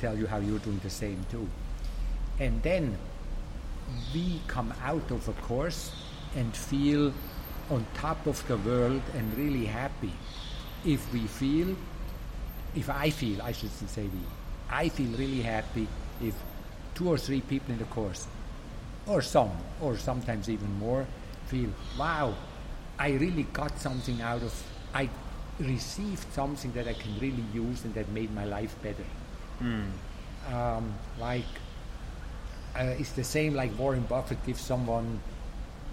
[0.00, 1.46] tell you how you're doing the same too.
[2.40, 2.96] And then
[4.14, 5.92] we come out of a course
[6.34, 7.12] and feel
[7.70, 10.12] on top of the world and really happy
[10.84, 11.76] if we feel,
[12.74, 14.20] if I feel, I should say we,
[14.70, 15.86] I feel really happy
[16.22, 16.34] if
[16.94, 18.26] two or three people in the course,
[19.06, 21.06] or some, or sometimes even more,
[21.46, 22.34] feel, wow,
[22.98, 24.54] I really got something out of,
[24.94, 25.08] I
[25.58, 29.04] received something that I can really use and that made my life better.
[30.50, 31.44] Um, like,
[32.74, 35.20] uh, it's the same like Warren Buffett gives someone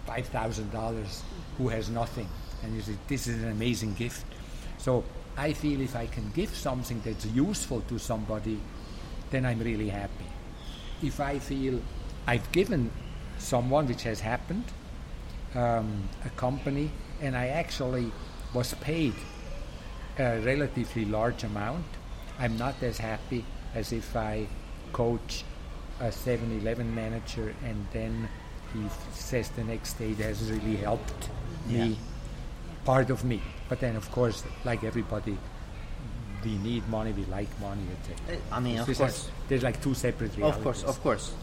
[0.05, 1.23] five thousand dollars
[1.57, 2.27] who has nothing,
[2.63, 4.25] and you say this is an amazing gift.
[4.77, 5.03] So
[5.39, 8.60] I feel if I can give something that's useful to somebody,
[9.32, 10.30] then I'm really happy.
[11.02, 11.80] If I feel
[12.28, 12.91] I've given
[13.38, 14.65] someone, which has happened,
[15.56, 18.12] um, a company, and I actually
[18.54, 19.13] was paid
[20.17, 21.86] a relatively large amount,
[22.38, 24.47] I'm not as happy as if I
[24.91, 25.45] coach
[26.02, 28.28] a 7 Eleven manager and then
[28.73, 31.30] he f- says the next day it has really helped
[31.67, 31.95] me, Yeah.
[32.85, 33.41] Part of me.
[33.67, 35.37] But then, of course, like everybody,
[36.43, 38.37] we need money, we like money, etc.
[38.37, 38.97] Uh, I mean, of course.
[38.99, 40.57] has- there's like two separate realities.
[40.57, 41.33] Of course, of course.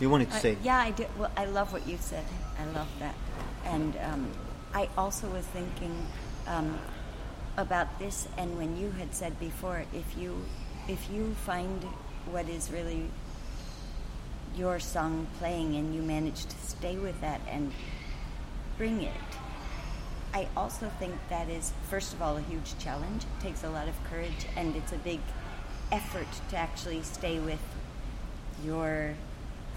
[0.00, 0.56] You wanted to Uh, say?
[0.62, 1.08] yeah, I did.
[1.18, 2.24] Well, I love what you said.
[2.60, 3.14] I love that.
[3.64, 4.28] And um,
[4.74, 6.06] I also was thinking
[6.46, 6.78] um,
[7.56, 10.36] about this, and when you had said before, if you
[10.86, 11.82] if you find
[12.30, 13.08] what is really
[14.54, 17.72] your song playing and you manage to stay with that and
[18.78, 19.12] bring it,
[20.34, 23.22] I also think that is, first of all, a huge challenge.
[23.24, 25.20] It takes a lot of courage, and it's a big
[25.92, 27.60] effort to actually stay with
[28.64, 29.14] your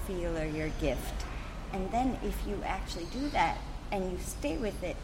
[0.06, 1.26] feel or your gift.
[1.72, 3.58] And then if you actually do that
[3.92, 4.96] and you stay with it,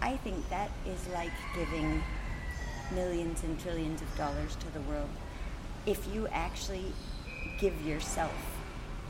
[0.00, 2.02] I think that is like giving
[2.92, 5.08] millions and trillions of dollars to the world.
[5.86, 6.92] If you actually
[7.58, 8.32] give yourself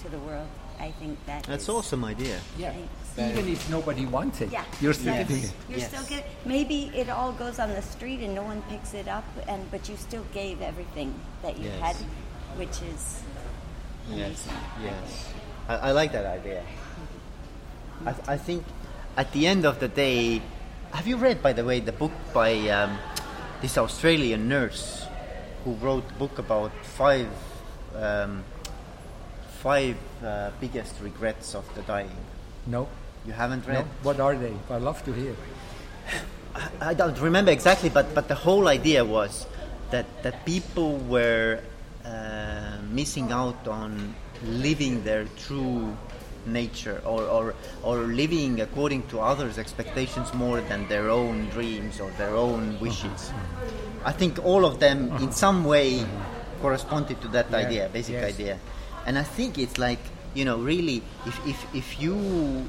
[0.02, 2.40] to the world, I think that That's is- awesome idea.
[2.58, 3.03] Yeah, Thanks.
[3.18, 5.28] Even if nobody wants it, Yeah, you're still yes.
[5.28, 5.52] giving it.
[5.68, 5.88] You're Yes.
[5.88, 6.24] still getting.
[6.44, 9.88] Maybe it all goes on the street and no one picks it up, and but
[9.88, 11.80] you still gave everything that you Yes.
[11.80, 11.96] had,
[12.58, 13.22] which is
[14.10, 14.52] Yes, amazing.
[14.82, 15.28] yes.
[15.68, 16.62] I, I like that idea.
[18.04, 18.64] I, th- I think
[19.16, 20.42] at the end of the day,
[20.92, 22.98] have you read, by the way, the book by um,
[23.62, 25.06] this Australian nurse
[25.64, 27.28] who wrote a book about five
[27.96, 28.44] um,
[29.62, 32.10] five uh, biggest regrets of the dying?
[32.66, 32.88] No,
[33.26, 33.74] You haven't read?
[33.84, 33.88] no.
[34.02, 34.52] What are they?
[34.70, 35.34] I'd love to hear.
[36.80, 39.46] I don't remember exactly, but, but the whole idea was
[39.90, 41.60] that, that people were
[42.04, 45.96] uh, missing out on living their true
[46.46, 52.10] nature or, or, or living according to others' expectations more than their own dreams or
[52.18, 53.32] their own wishes.
[54.04, 56.04] I think all of them, in some way,
[56.60, 58.34] corresponded to that Yeah, idea, basic yes.
[58.34, 58.58] idea.
[59.06, 60.00] And I think it's like,
[60.34, 62.66] you know, really, if, if, if you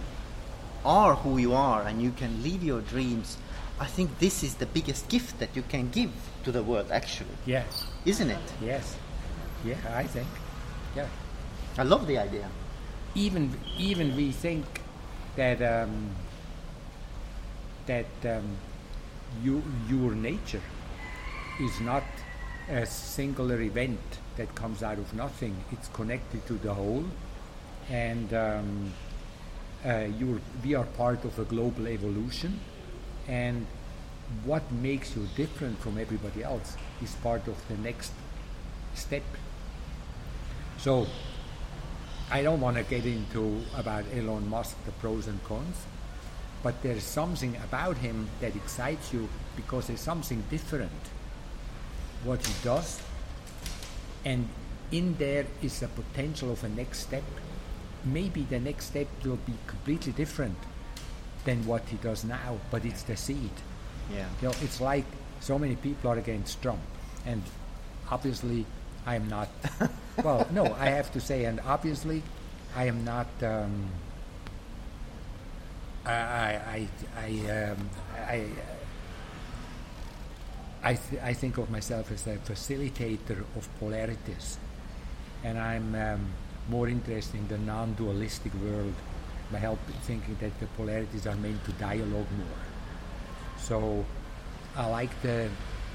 [0.85, 3.37] are who you are and you can live your dreams,
[3.79, 6.11] I think this is the biggest gift that you can give
[6.43, 8.53] to the world, actually, Yes, isn't it?
[8.61, 8.95] yes,
[9.65, 9.77] yeah.
[9.93, 10.27] I think,
[10.95, 11.07] yeah.
[11.77, 12.47] I love the idea.
[13.15, 14.65] Even even we think
[15.35, 16.11] that um,
[17.85, 18.57] that um,
[19.43, 20.61] you, your nature
[21.59, 22.03] is not
[22.69, 23.99] a singular event
[24.37, 25.55] that comes out of nothing.
[25.71, 27.05] It's connected to the whole,
[27.89, 28.93] and um,
[29.85, 30.07] Uh,
[30.63, 32.59] we are part of a global evolution.
[33.27, 33.67] And
[34.43, 38.11] what makes you different from everybody else is part of the next
[38.95, 39.23] step.
[40.79, 41.05] So
[42.31, 45.77] I don't want to get into about Elon Musk, the pros and cons,
[46.63, 50.91] but there's something about him that excites you because there's something different
[52.23, 52.99] what he does,
[54.25, 54.49] and
[54.91, 57.23] in there is a potential of a next step.
[58.05, 60.57] Maybe the next step will be completely different
[61.43, 63.51] than what he does now, but it's the seed.
[64.11, 64.27] Yeah.
[64.41, 65.05] You know, it's like
[65.39, 66.81] so many people are against Trump,
[67.25, 67.41] and
[68.11, 68.65] obviously
[69.05, 69.49] I am not.
[70.23, 72.21] well, no, I have to say, and obviously
[72.75, 73.27] I am not.
[73.41, 73.87] Um,
[76.05, 76.87] I, I, I,
[77.17, 78.45] I, um, I,
[80.83, 84.59] I, th- I think of myself as a facilitator of polarities,
[85.43, 86.27] and I'm um,
[86.69, 88.93] more interested in the non-dualistic world
[89.51, 92.63] by help thinking that the polarities are meant to dialogue more.
[93.57, 94.05] So
[94.75, 95.49] I like the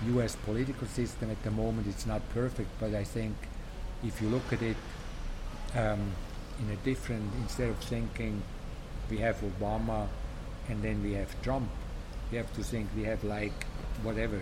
[0.06, 0.36] U.S.
[0.36, 1.86] political system at the moment.
[1.86, 3.34] It's not perfect, but I think
[4.04, 4.76] if you look at it
[5.74, 6.12] um,
[6.60, 8.42] in a different, instead of thinking
[9.10, 10.06] we have Obama
[10.68, 11.68] and then we have Trump,
[12.30, 13.66] You have to think we have like
[14.04, 14.40] whatever,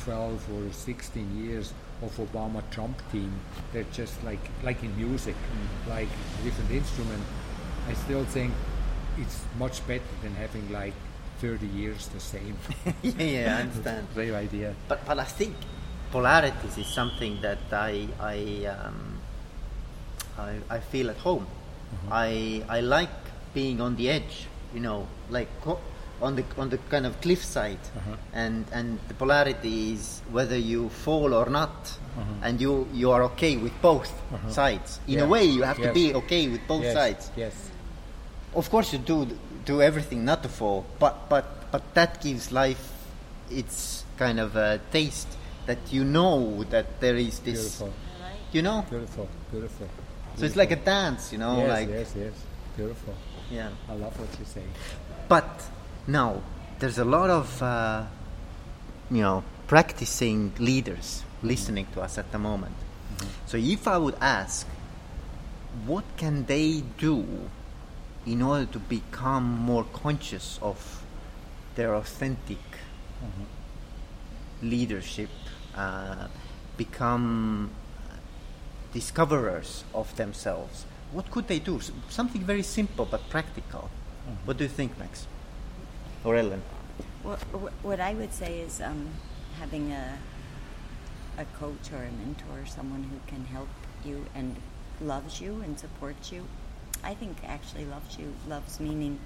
[0.00, 1.72] 12 or 16 years
[2.02, 3.32] of Obama-Trump team.
[3.72, 5.36] They're just like like in music,
[5.88, 6.08] like
[6.42, 7.22] different instrument.
[7.88, 8.52] I still think
[9.18, 10.94] it's much better than having like
[11.40, 12.56] 30 years the same.
[13.02, 14.06] yeah, yeah, I understand.
[14.14, 14.74] Great idea.
[14.88, 15.54] But but I think
[16.10, 19.18] polarities is something that I I um,
[20.38, 21.46] I, I feel at home.
[22.10, 23.10] I I like
[23.54, 25.80] being on the edge, you know, like co-
[26.22, 28.16] on the on the kind of cliffside, Uh-huh.
[28.32, 31.70] and and the polarity is whether you fall or not,
[32.16, 32.22] Uh-huh.
[32.46, 34.50] and you you are okay with both Uh-huh.
[34.50, 35.00] sides.
[35.06, 35.24] In Yeah.
[35.24, 37.30] a way, you have to be okay with both yes, sides.
[37.36, 37.52] Yes.
[38.54, 39.26] Of course, you do
[39.64, 42.92] do everything not to fall, but but but that gives life
[43.50, 45.28] its kind of a taste
[45.66, 47.92] that you know that there is this, Beautiful.
[48.52, 48.84] you know.
[48.90, 49.28] Beautiful.
[49.50, 49.88] Beautiful.
[50.36, 52.34] So it's like a dance, you know, yes, like yes, yes.
[52.76, 53.14] Beautiful.
[53.50, 53.70] yeah.
[53.88, 54.62] I love what you say.
[55.28, 55.46] But
[56.06, 56.42] now
[56.78, 58.04] there's a lot of uh,
[59.10, 61.48] you know practicing leaders mm-hmm.
[61.48, 62.74] listening to us at the moment.
[63.16, 63.28] Mm-hmm.
[63.46, 64.66] So if I would ask,
[65.86, 67.24] what can they do
[68.26, 71.04] in order to become more conscious of
[71.74, 72.58] their authentic
[73.22, 74.68] mm-hmm.
[74.68, 75.30] leadership,
[75.74, 76.28] uh,
[76.76, 77.70] become
[78.10, 78.16] uh,
[78.92, 80.84] discoverers of themselves?
[81.12, 81.76] What could they do?
[81.78, 83.90] S- Something very simple but practical.
[84.46, 85.26] What do you think, Max?
[86.24, 86.62] Or Ellen?
[87.22, 87.38] What,
[87.82, 89.08] what I would say is um,
[89.60, 90.18] having a
[91.36, 93.68] a coach or a mentor, someone who can help
[94.04, 94.56] you and
[95.00, 96.46] loves you and supports you.
[97.02, 99.18] I think actually loves you, loves meaning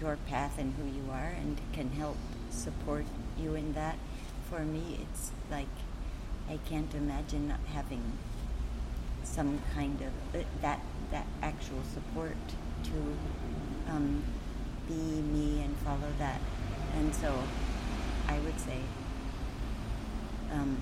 [0.00, 2.16] your path and who you are, and can help
[2.50, 3.06] support
[3.38, 3.96] you in that.
[4.50, 5.74] For me, it's like
[6.48, 8.02] I can't imagine not having
[9.24, 10.80] some kind of uh, that
[11.10, 12.36] that actual support
[12.84, 14.22] to um,
[14.86, 16.40] be me and follow that.
[16.96, 17.34] And so,
[18.28, 18.80] I would say.
[20.52, 20.78] Um,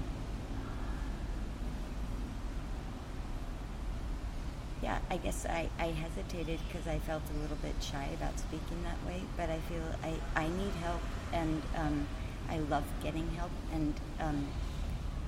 [4.84, 8.82] yeah, I guess I, I hesitated because I felt a little bit shy about speaking
[8.84, 11.00] that way, but I feel I, I need help
[11.32, 12.07] and um,
[12.50, 14.46] I love getting help and um,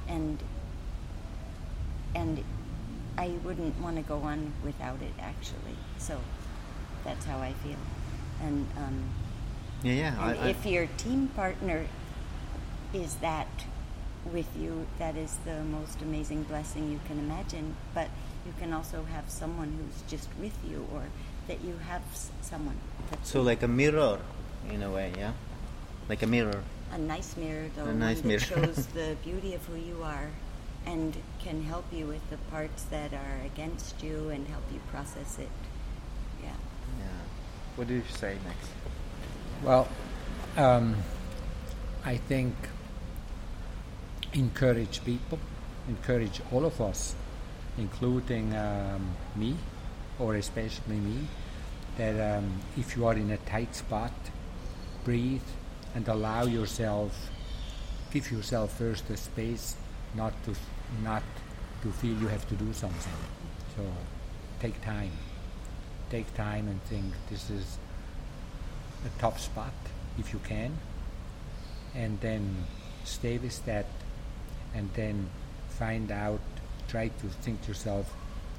[0.08, 0.38] and
[2.14, 2.44] and
[3.16, 5.78] I wouldn't want to go on without it actually.
[5.96, 6.20] So
[7.04, 7.78] that's how I feel.
[8.42, 9.04] And um,
[9.82, 10.30] Yeah, yeah.
[10.30, 11.86] And I- if your team partner
[12.92, 13.48] is that
[14.32, 17.74] with you, that is the most amazing blessing you can imagine.
[17.94, 18.08] But
[18.46, 21.04] you can also have someone who's just with you, or
[21.48, 22.76] that you have s- someone.
[23.10, 24.18] That's so like a mirror,
[24.70, 25.32] in a way, yeah,
[26.08, 26.62] like a mirror.
[26.92, 28.40] a nice mirror, though, A nice mirror.
[28.40, 30.30] shows the beauty of who you are,
[30.86, 35.38] and can help you with the parts that are against you, and help you process
[35.38, 35.50] it.
[37.76, 38.70] What do you say, next?
[39.62, 39.86] Well,
[40.56, 40.96] um,
[42.04, 42.54] I think
[44.32, 45.38] encourage people,
[45.86, 47.14] encourage all of us,
[47.76, 49.56] including um, me,
[50.18, 51.28] or especially me,
[51.98, 54.12] that um, if you are in a tight spot,
[55.04, 55.42] breathe
[55.94, 57.30] and allow yourself,
[58.10, 59.76] give yourself first the space
[60.14, 60.54] not to
[61.02, 61.22] not
[61.82, 63.12] to feel you have to do something.
[63.76, 63.82] So
[64.60, 65.12] take time,
[66.10, 67.78] take time and think this is
[69.04, 69.72] a top spot
[70.18, 70.72] if you can,
[71.94, 72.64] and then
[73.04, 73.86] stay with that,
[74.74, 75.28] and then
[75.68, 76.40] find out,
[76.88, 78.14] try to think to yourself,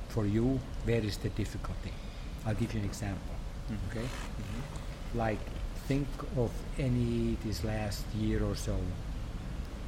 [0.10, 1.91] for you, where is the difficulty?
[2.45, 3.36] I'll give you an example,
[3.72, 3.89] mm-hmm.
[3.89, 4.06] okay?
[4.06, 5.18] Mm-hmm.
[5.18, 5.39] Like,
[5.88, 8.78] think of any this last year or so.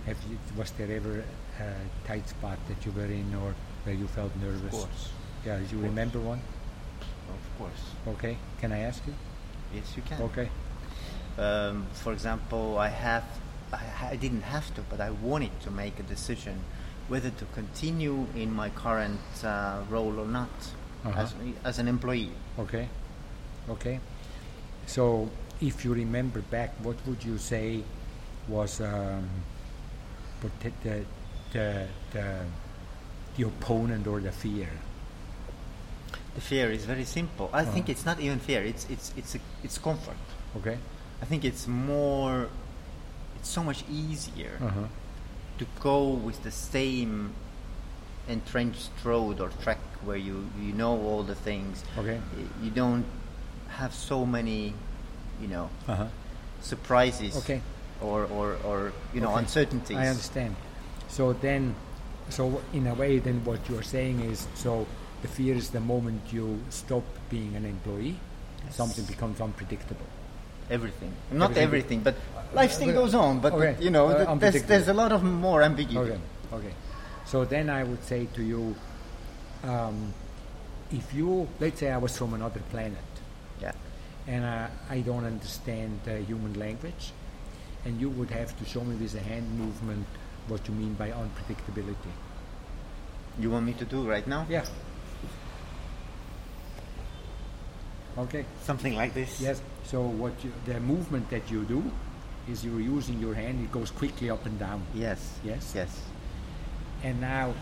[0.06, 1.24] Have you, was there ever
[1.60, 3.54] a tight spot that you were in, or
[3.84, 4.64] where you felt nervous?
[4.64, 5.10] Of course.
[5.46, 6.42] Yeah, do you remember one?
[7.30, 7.82] Of course.
[8.18, 9.14] Okay, can I ask you?
[9.74, 10.22] Yes, you can.
[10.24, 10.50] Okay.
[11.38, 13.24] Um, for example, I have,
[13.72, 16.60] I, I didn't have to, but I wanted to make a decision
[17.08, 20.50] whether to continue in my current uh, role or not
[21.06, 21.22] Uh-huh.
[21.22, 22.32] as, as an employee.
[22.60, 22.88] Okay.
[23.70, 24.00] Okay.
[24.86, 25.30] So,
[25.62, 27.84] if you remember back, what would you say
[28.50, 29.30] was um,
[30.42, 31.06] the,
[31.54, 32.46] the, the,
[33.38, 34.70] the opponent or the fear?
[36.40, 37.50] Fear is very simple.
[37.54, 37.92] I think Uh-huh.
[37.92, 38.62] it's not even fear.
[38.64, 40.18] It's it's it's a, it's comfort.
[40.58, 40.78] Okay.
[41.22, 42.48] I think it's more.
[43.40, 44.88] It's so much easier Uh-huh.
[45.60, 47.34] to go with the same
[48.28, 51.84] entrenched road or track where you you know all the things.
[51.98, 52.20] Okay.
[52.64, 53.06] You don't
[53.80, 54.74] have so many,
[55.42, 56.08] you know, Uh-huh.
[56.62, 57.36] surprises.
[57.38, 57.62] Okay.
[58.02, 59.40] Or or or you know Okay.
[59.44, 59.98] uncertainties.
[59.98, 60.56] I understand.
[61.10, 61.76] So then,
[62.30, 64.86] so in a way, then what you are saying is, so
[65.22, 68.18] the fear is the moment you stop being an employee,
[68.66, 68.76] Yes.
[68.76, 70.06] something becomes unpredictable.
[70.72, 71.12] everything.
[71.32, 71.64] Not Everything.
[71.64, 72.16] everything, but
[72.54, 73.40] life still goes on.
[73.40, 73.76] But Okay.
[73.82, 76.12] you know, Uh, there's, there's a lot of more ambiguity.
[76.12, 76.20] Okay,
[76.54, 76.74] okay.
[77.26, 78.76] So then I would say to you,
[79.64, 80.14] um,
[80.92, 83.10] if you, let's say I was from another planet,
[83.60, 83.72] Yeah.
[84.28, 87.14] and uh, I don't understand uh, human language,
[87.84, 90.06] and you would have to show me with a hand movement
[90.48, 92.14] what you mean by unpredictability.
[93.40, 94.46] You want me to do right now?
[94.50, 94.66] Yeah.
[98.20, 98.46] Okay.
[98.64, 99.40] Something like this.
[99.40, 99.62] Yes.
[99.86, 101.82] So what you, the movement that you do
[102.50, 103.64] is you're using your hand.
[103.64, 104.84] It goes quickly up and down.
[104.94, 105.40] Yes.
[105.44, 105.72] Yes.
[105.74, 106.02] Yes.
[107.02, 107.54] And now,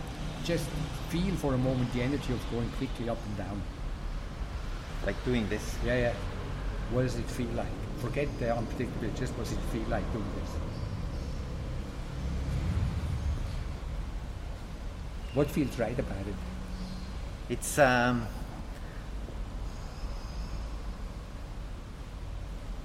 [0.44, 0.68] just
[1.10, 3.62] feel for a moment the energy of going quickly up and down.
[5.06, 5.78] Like doing this.
[5.86, 6.14] Yeah, yeah.
[6.92, 7.68] What does it feel like?
[8.00, 9.16] Forget the unpredictability.
[9.16, 10.50] Just what does it feel like doing this?
[15.36, 16.36] What feels right about it?
[17.50, 18.26] It's um.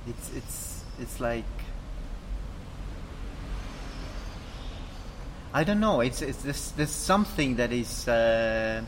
[0.06, 1.44] It's it's it's like.
[5.54, 6.00] I don't know.
[6.00, 8.08] It's it's there's, there's something that is.
[8.08, 8.82] Uh,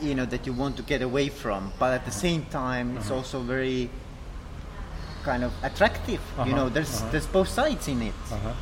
[0.00, 3.06] you know that you want to get away from, but at the same time, it's
[3.06, 3.16] Uh-huh.
[3.16, 3.90] also very
[5.24, 6.20] kind of attractive.
[6.36, 7.10] You Uh-huh, know, there's uh-huh.
[7.10, 8.14] there's both sides in it.
[8.30, 8.52] Uh-huh.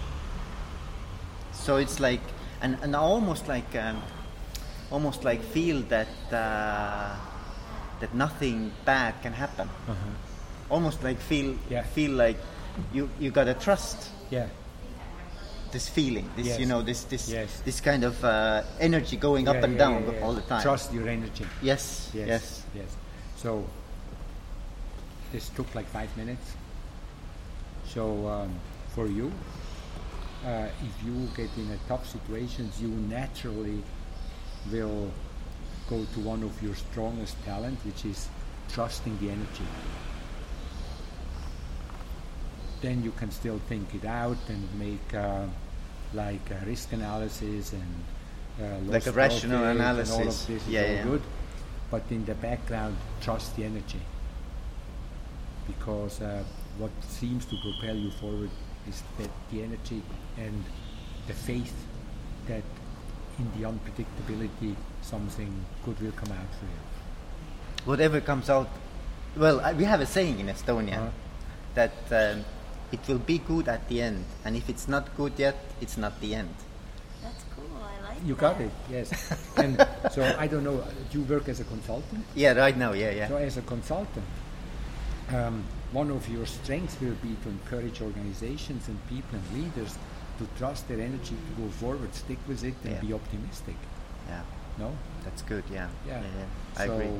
[1.52, 2.22] So it's like,
[2.62, 4.00] and, and I almost like, um,
[4.90, 7.14] almost like feel that uh,
[8.00, 9.68] that nothing bad can happen.
[10.70, 11.82] Almost like feel Yeah.
[11.94, 12.38] feel like
[12.92, 14.46] you you gotta trust Yeah.
[15.72, 16.58] this feeling, this Yes.
[16.58, 17.60] you know this this Yes.
[17.64, 20.24] this kind of uh, energy going up and yeah, down yeah, yeah.
[20.26, 20.62] all the time.
[20.62, 21.46] Trust your energy.
[21.62, 22.10] Yes.
[22.14, 22.28] Yes.
[22.28, 22.62] Yes.
[22.74, 22.96] Yes.
[23.36, 23.64] So
[25.32, 26.46] this took like five minutes.
[27.86, 28.50] So um,
[28.94, 29.30] for you,
[30.44, 33.82] uh, if you get in a tough situations, you naturally
[34.72, 35.10] will
[35.88, 38.28] go to one of your strongest talent, which is
[38.72, 39.64] trusting the energy.
[42.82, 45.46] Then you can still think it out and make uh,
[46.14, 47.94] like a risk analysis and
[48.60, 50.18] uh, Like a rational profit and all analysis.
[50.18, 51.02] of this is Yeah, all yeah.
[51.04, 51.22] good.
[51.90, 54.00] But in the background, trust the energy.
[55.66, 56.44] Because uh,
[56.78, 58.50] what seems to propel you forward
[58.88, 60.02] is that the energy
[60.38, 60.64] and
[61.26, 61.74] the faith
[62.46, 62.62] that
[63.38, 65.52] in the unpredictability something
[65.84, 66.80] good will come out for you.
[67.84, 68.68] Whatever comes out.
[69.36, 71.10] Well, I, we have a saying in Estonia Uh-huh.
[71.74, 72.44] that um,
[72.92, 76.20] it will be good at the end, and if it's not good yet, it's not
[76.20, 76.54] the end.
[77.22, 77.64] That's cool.
[77.82, 78.40] I like You that.
[78.40, 79.10] got it, yes.
[79.56, 82.24] and so I don't know, do you work as a consultant?
[82.34, 83.28] Yeah, right now, yeah, yeah.
[83.28, 84.24] So, as a consultant,
[85.34, 89.98] um, one of your strengths will be to encourage organizations and people and leaders
[90.38, 93.00] to trust their energy to go forward, stick with it, and Yeah.
[93.00, 93.76] be optimistic.
[94.28, 94.42] Yeah,
[94.78, 94.92] No?
[95.24, 95.64] that's good.
[95.72, 96.20] Yeah, Yeah.
[96.20, 96.82] yeah.
[96.82, 97.10] I so, agree.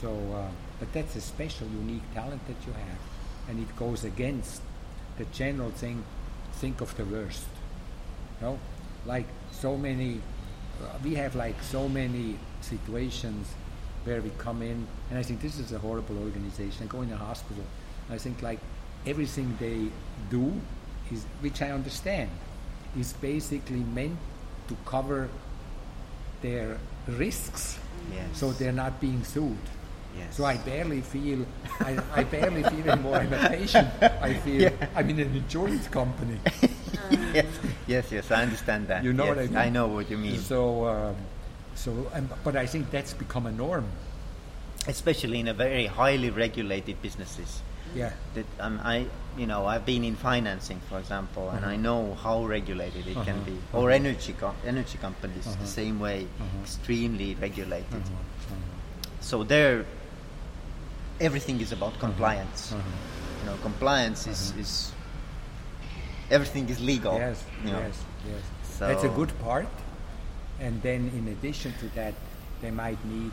[0.00, 0.48] So, uh,
[0.78, 2.98] but that's a special, unique talent that you have,
[3.48, 4.62] and it goes against
[5.20, 6.02] the general thing.
[6.54, 7.46] Think of the worst.
[8.40, 8.58] No,
[9.06, 10.20] like so many.
[10.82, 13.46] Uh, we have like so many situations
[14.04, 16.84] where we come in, and I think this is a horrible organization.
[16.84, 17.64] I go in a hospital,
[18.08, 18.58] I think like
[19.06, 19.88] everything they
[20.30, 20.52] do
[21.12, 22.30] is, which I understand,
[22.98, 24.16] is basically meant
[24.68, 25.28] to cover
[26.42, 27.78] their risks
[28.14, 28.38] Yes.
[28.40, 29.58] so they're not being sued.
[30.16, 30.36] Yes.
[30.36, 31.46] So I barely feel,
[31.80, 33.88] I, I barely feel anymore I'm a patient.
[34.02, 36.38] I feel I'm in an insurance company.
[37.32, 37.46] yes,
[37.86, 38.30] yes, yes.
[38.30, 39.04] I understand that.
[39.04, 39.56] You know yes, what I mean?
[39.56, 40.38] I know what you mean.
[40.38, 41.16] So, um,
[41.74, 43.86] so, um, but I think that's become a norm.
[44.88, 47.60] Especially in a very highly regulated businesses.
[47.94, 48.12] Yeah.
[48.34, 49.06] That um, I,
[49.36, 51.82] you know, I've been in financing, for example, and I Uh-huh.
[51.82, 53.52] know how regulated it can Uh-huh, be.
[53.52, 53.78] uh-huh.
[53.78, 55.60] Or energy co- energy companies Uh-huh.
[55.60, 56.62] the same way, Uh-huh.
[56.62, 57.92] extremely regulated.
[57.92, 58.54] Uh-huh,
[59.20, 59.84] So there,
[61.20, 62.72] everything is about compliance.
[62.72, 62.82] uh-huh.
[63.40, 64.60] You know, compliance is, Uh-huh.
[64.60, 64.92] is
[66.30, 67.14] everything is legal.
[67.18, 67.80] Yes, you know.
[67.80, 67.96] yes,
[68.26, 68.42] yes.
[68.78, 69.68] That's a good part.
[70.60, 72.14] And then in addition to that,
[72.62, 73.32] they might need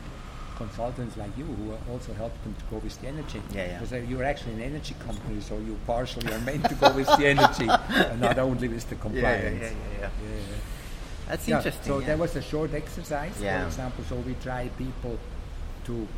[0.56, 3.40] consultants like you who also help them to go with the energy.
[3.52, 3.78] Yeah, yeah.
[3.78, 7.06] Because uh, you're actually an energy company, so you partially are meant to go with
[7.06, 7.68] the energy
[8.10, 9.62] and not only with the Yeah, compliance.
[9.62, 10.10] yeah, yeah, yeah, yeah.
[10.22, 10.56] Yeah, yeah.
[11.28, 11.84] That's Yeah, interesting.
[11.92, 12.06] So yeah.
[12.06, 13.60] there was a short exercise, Yeah.
[13.60, 14.04] for example.
[14.08, 15.18] So we try people
[15.84, 16.08] to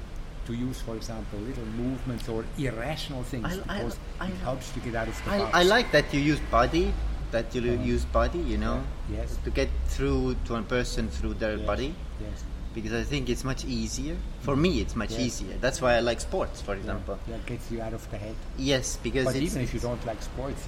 [0.51, 4.70] to use, for example, little movements or irrational things I- I- because I it helps
[4.72, 5.51] to get out of the I, box.
[5.55, 6.92] I like that you use body,
[7.30, 7.92] that you Uh-huh.
[7.94, 8.78] use body, you know,
[9.11, 9.38] Yeah, yes.
[9.44, 12.38] to get through to a person through their Yes, body, Yes.
[12.74, 14.16] because I think it's much easier.
[14.42, 15.20] For me, it's much Yes.
[15.26, 15.55] easier.
[15.61, 17.16] That's why I like sports, for example.
[17.28, 18.36] Yeah, yeah, gets you out of the head.
[18.59, 20.61] Yes, because But it's, even if you don't like sports,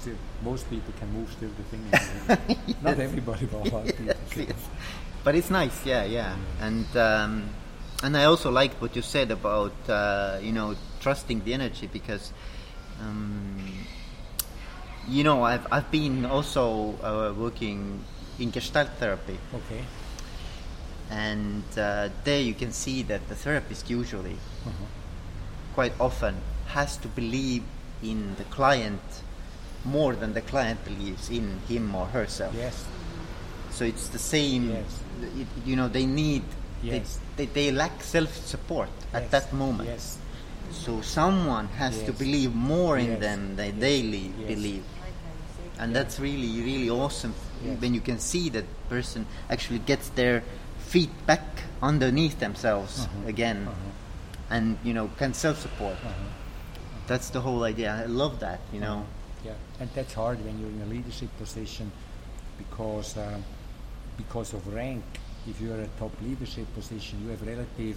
[0.00, 1.84] still, most people can move still the thing.
[2.82, 4.06] Not everybody, but a lot of people.
[4.06, 4.62] yes, yes.
[5.22, 6.34] But it's nice, yeah, yeah,
[6.66, 7.32] and um,
[8.02, 12.32] and I also liked what you said about uh, you know trusting the energy because
[13.00, 13.56] Um,
[15.08, 18.04] you know, I've I've been also uh, working
[18.38, 19.82] in Gestalt therapy, Okay.
[21.08, 24.36] and uh, there you can see that the therapist usually,
[24.66, 24.84] Uh-huh.
[25.74, 26.34] quite often,
[26.74, 27.62] has to believe
[28.02, 29.00] in the client
[29.84, 32.54] more than the client believes in him or herself.
[32.54, 32.84] Yes.
[33.72, 34.70] So it's the same.
[34.76, 35.00] Yes.
[35.40, 36.42] It, you know, they need.
[36.82, 37.18] Yes.
[37.36, 39.30] They, they, they lack self-support at Yes.
[39.30, 39.88] that moment.
[39.88, 40.18] Yes.
[40.72, 43.20] So someone has to believe more in Yes.
[43.20, 43.80] them than Yes.
[43.80, 44.48] they li- Yes.
[44.48, 44.84] believe,
[45.78, 45.98] and Yeah.
[46.02, 47.80] that's really really awesome Yes.
[47.80, 50.42] when you can see that person actually gets their
[50.78, 51.42] feet back
[51.82, 53.28] underneath themselves Uh-huh.
[53.28, 54.54] again, Uh-huh.
[54.56, 55.96] and you know can self-support.
[56.04, 56.12] Uh-huh.
[57.06, 57.90] That's the whole idea.
[57.92, 58.60] I love that.
[58.72, 59.04] You know.
[59.44, 61.90] Yeah, and that's hard when you're in a leadership position
[62.58, 63.42] because um,
[64.16, 65.02] because of rank.
[65.48, 67.96] If you're a top leadership position, you have relative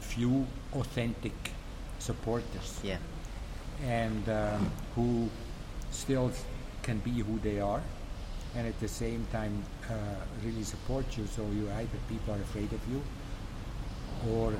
[0.00, 1.52] few authentic
[1.98, 2.96] supporters Yeah.
[3.84, 5.28] and um, who
[5.90, 6.32] still
[6.82, 7.82] can be who they are
[8.56, 9.92] and at the same time uh,
[10.44, 13.00] really support you so you either people are afraid of you
[14.32, 14.52] or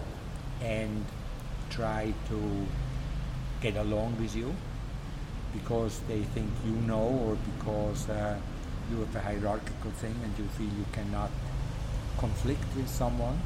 [0.63, 1.05] and
[1.71, 2.67] try to
[3.61, 4.55] get along with you
[5.53, 8.37] because they think you know or because uh,
[8.91, 11.31] you have a hierarchical thing and you feel you cannot
[12.21, 13.39] conflict with someone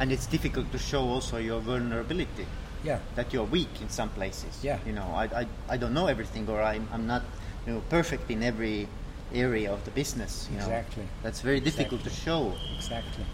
[0.00, 2.46] And it's difficult to show also your vulnerability.
[2.90, 4.52] yeah that you're weak in some places.
[4.62, 4.78] Yeah.
[4.86, 5.44] You know, I, I,
[5.74, 7.22] I don't know everything or I'm, I'm not
[7.66, 8.88] you know, perfect in every
[9.32, 10.48] area of the business.
[10.50, 11.02] You Exactly.
[11.04, 11.22] Know.
[11.24, 12.52] That's very difficult to show.
[12.76, 13.24] Exactly.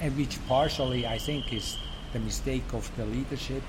[0.00, 1.76] And which partially, I think, is
[2.12, 3.62] the mistake of the leadership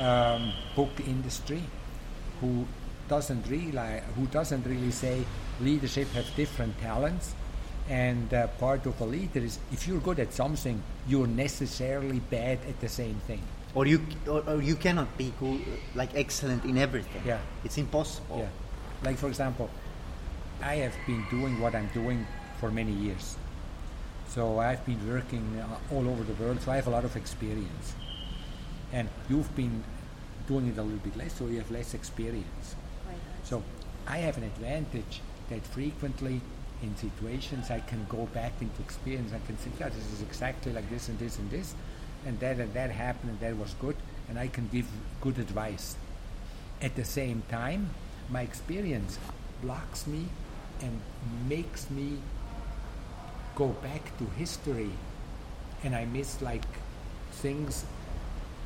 [0.00, 1.62] um, book industry,
[2.40, 2.64] who
[3.08, 5.24] doesn't realize, who doesn't really say
[5.60, 7.34] leadership have different talents,
[7.88, 12.58] and uh, part of a leader is if you're good at something, you're necessarily bad
[12.68, 13.42] at the same thing.
[13.74, 15.60] Or you, or, or you cannot be good,
[15.94, 17.22] like excellent in everything.
[17.24, 17.38] Yeah.
[17.64, 18.38] It's impossible.
[18.38, 18.48] Yeah.
[19.04, 19.70] Like for example,
[20.62, 22.26] I have been doing what I'm doing
[22.60, 23.36] for many years.
[24.28, 27.16] So I've been working uh, all over the world, so I have a lot of
[27.16, 27.94] experience.
[28.92, 29.82] And you've been
[30.46, 32.74] doing it a little bit less, so you have less experience.
[33.06, 33.16] Right.
[33.44, 33.62] So
[34.06, 36.40] I have an advantage that frequently
[36.82, 39.32] in situations I can go back into experience.
[39.32, 41.74] I can say, yeah, this is exactly like this and this and this,
[42.26, 43.96] and that and that happened and that was good,
[44.28, 44.86] and I can give
[45.20, 45.96] good advice.
[46.80, 47.90] At the same time,
[48.30, 49.18] my experience
[49.62, 50.26] blocks me
[50.80, 51.00] and
[51.48, 52.18] makes me
[53.56, 54.90] go back to history,
[55.82, 56.64] and I miss like
[57.32, 57.84] things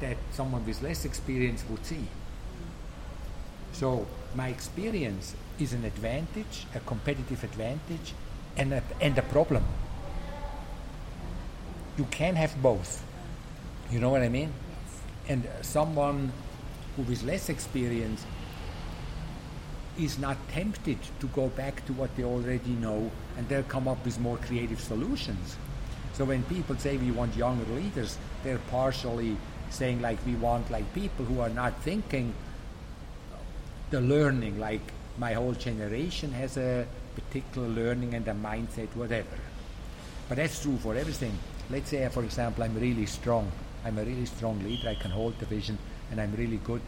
[0.00, 2.08] that someone with less experience would see.
[3.72, 8.14] So my experience is an advantage, a competitive advantage,
[8.56, 9.64] and a, and a problem.
[11.96, 13.04] You can have both.
[13.90, 14.52] You know what I mean?
[15.28, 16.32] And uh, someone
[16.96, 18.26] who is less experienced
[19.98, 24.04] is not tempted to go back to what they already know and they'll come up
[24.04, 25.56] with more creative solutions.
[26.14, 29.36] So when people say we want younger leaders, they're partially
[29.70, 32.34] saying like we want like people who are not thinking
[33.90, 39.36] the learning like my whole generation has a particular learning and a mindset whatever.
[40.28, 41.38] But that's true for everything.
[41.70, 43.50] Let's say for example i'm really strong.
[43.84, 44.88] I'm a really strong leader.
[44.88, 45.78] I can hold the vision
[46.10, 46.80] and i'm really good.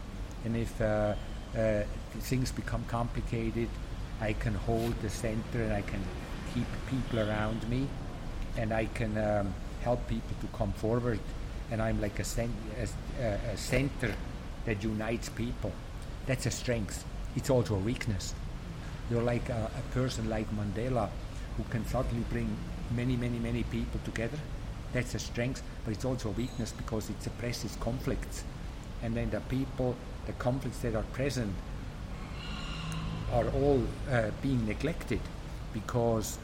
[0.44, 1.14] And if uh,
[1.56, 1.82] uh,
[2.20, 3.68] things become complicated
[4.20, 6.00] i can hold the center and i can
[6.54, 7.88] keep people around me
[8.56, 9.52] and i can um,
[9.82, 11.20] help people to come forward.
[11.70, 12.54] And i'm like a, cen-
[13.20, 14.14] a, a center
[14.64, 15.72] that unites people.
[16.26, 17.04] That's a strength.
[17.36, 18.34] It's also a weakness.
[19.10, 21.08] You're like a, a, person like Mandela
[21.56, 22.48] who can suddenly bring
[22.94, 24.38] many, many, many people together.
[24.92, 28.44] That's a strength, but it's also a weakness because it suppresses conflicts.
[29.02, 31.52] And then the people, the conflicts that are present
[33.32, 35.20] are all uh, being neglected
[35.72, 36.38] because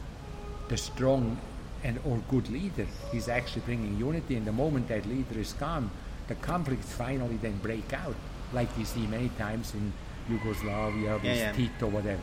[0.69, 1.39] the strong
[1.83, 4.37] and or good leader is actually bringing unity.
[4.37, 5.91] And the moment that leader is gone,
[6.29, 8.15] the conflicts finally then break out
[8.53, 9.93] like we see many times in
[10.31, 11.53] Yugoslavia with Yeah, yeah.
[11.53, 12.23] Tito, whatever.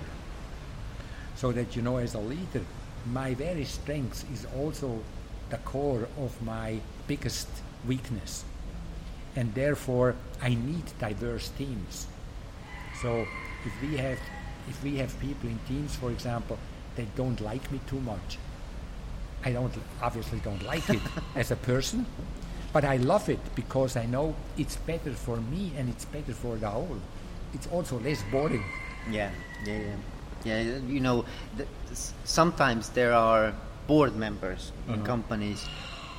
[1.35, 2.63] So that you know, as a leader,
[3.11, 4.99] my very strength is also
[5.49, 7.47] the core of my biggest
[7.87, 8.43] weakness,
[9.35, 12.07] and therefore I need diverse teams.
[13.01, 13.25] So
[13.65, 14.19] if we have
[14.67, 16.57] if we have people in teams, for example,
[16.95, 18.37] that don't like me too much,
[19.45, 20.99] I don't obviously don't like it
[21.35, 22.05] as a person,
[22.73, 26.57] but I love it because I know it's better for me and it's better for
[26.57, 26.97] the whole.
[27.53, 28.63] It's also less boring.
[29.11, 29.31] Yeah,
[29.65, 29.95] yeah, yeah.
[30.45, 31.25] Yeah, you know,
[31.57, 31.67] th-
[32.23, 33.53] sometimes there are
[33.87, 35.05] board members in Uh-huh.
[35.05, 35.65] companies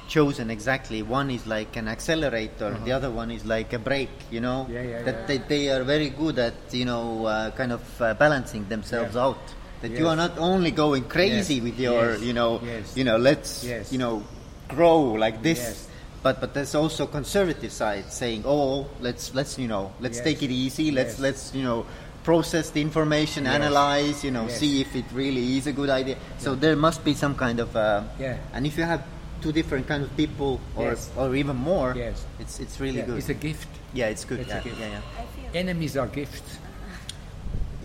[0.08, 1.02] chosen exactly.
[1.02, 2.84] One is like an accelerator, Uh-huh.
[2.84, 4.18] the other one is like a brake.
[4.30, 5.26] You know, Yeah, yeah, that yeah.
[5.26, 9.38] They, they are very good at you know uh, kind of uh, balancing themselves out.
[9.82, 12.96] That you are not only going crazy Yes, with your yes, you know yes.
[12.96, 13.92] you know let's Yes.
[13.92, 14.22] you know
[14.68, 15.87] grow like this.
[16.18, 16.22] Yes.
[16.22, 20.24] But but there's also conservative side saying oh let's let's you know let's Yes.
[20.24, 21.20] take it easy let's Yes.
[21.20, 21.86] let's you know
[22.24, 23.54] process the information Yes.
[23.54, 24.58] analyze you know Yes.
[24.58, 27.74] see if it really is a good idea so there must be some kind of
[27.76, 28.36] uh, Yeah.
[28.52, 29.02] and if you have
[29.40, 31.10] two different kind of people or Yes.
[31.16, 32.26] or even more Yes.
[32.40, 33.68] it's it's really Yeah, good It's a gift.
[33.94, 34.80] yeah it's good it's a yeah, gift.
[34.80, 36.58] yeah yeah I feel Enemies are gifts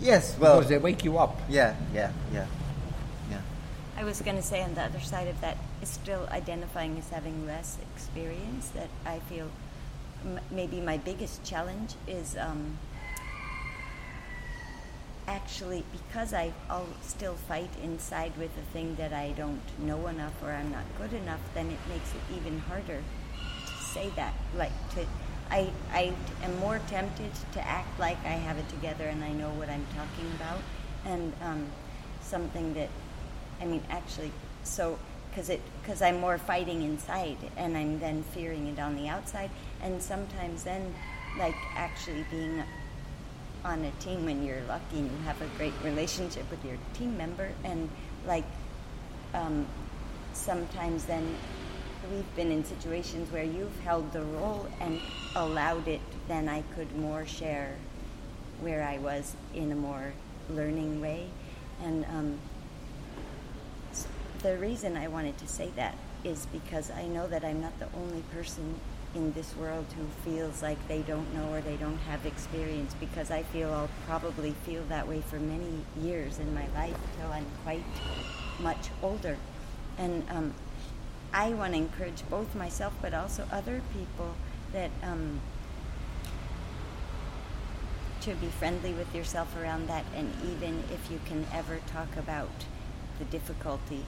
[0.00, 1.40] yes well because they wake you up.
[1.48, 2.63] yeah yeah yeah yeah
[3.96, 7.08] I was going to say on the other side of that is still identifying as
[7.10, 8.68] having less experience.
[8.70, 9.48] That I feel
[10.24, 12.78] m- maybe my biggest challenge is um,
[15.26, 20.34] actually because I I'll still fight inside with the thing that I don't know enough
[20.42, 21.40] or I'm not good enough.
[21.54, 23.00] Then it makes it even harder
[23.66, 24.34] to say that.
[24.56, 25.06] Like to,
[25.50, 29.50] I I am more tempted to act like I have it together and I know
[29.50, 30.60] what I'm talking about,
[31.04, 31.66] and um,
[32.20, 32.88] something that
[33.64, 34.30] I mean, actually,
[34.62, 34.98] so
[35.30, 39.50] because it because I'm more fighting inside, and I'm then fearing it on the outside,
[39.82, 40.94] and sometimes then,
[41.38, 42.62] like actually being
[43.64, 47.16] on a team when you're lucky and you have a great relationship with your team
[47.16, 47.88] member, and
[48.26, 48.44] like
[49.32, 49.66] um,
[50.34, 51.34] sometimes then
[52.12, 55.00] we've been in situations where you've held the role and
[55.36, 57.74] allowed it, then I could more share
[58.60, 60.12] where I was in a more
[60.50, 61.28] learning way,
[61.82, 62.04] and.
[62.04, 62.38] Um,
[64.44, 67.88] the reason I wanted to say that is because I know that I'm not the
[67.96, 68.74] only person
[69.14, 73.30] in this world who feels like they don't know or they don't have experience because
[73.30, 75.72] I feel I'll probably feel that way for many
[76.02, 77.82] years in my life till I'm quite
[78.60, 79.38] much older.
[79.96, 80.52] And um,
[81.32, 84.34] I want to encourage both myself but also other people
[84.74, 85.40] that um,
[88.20, 92.50] to be friendly with yourself around that and even if you can ever talk about
[93.18, 94.04] the difficulty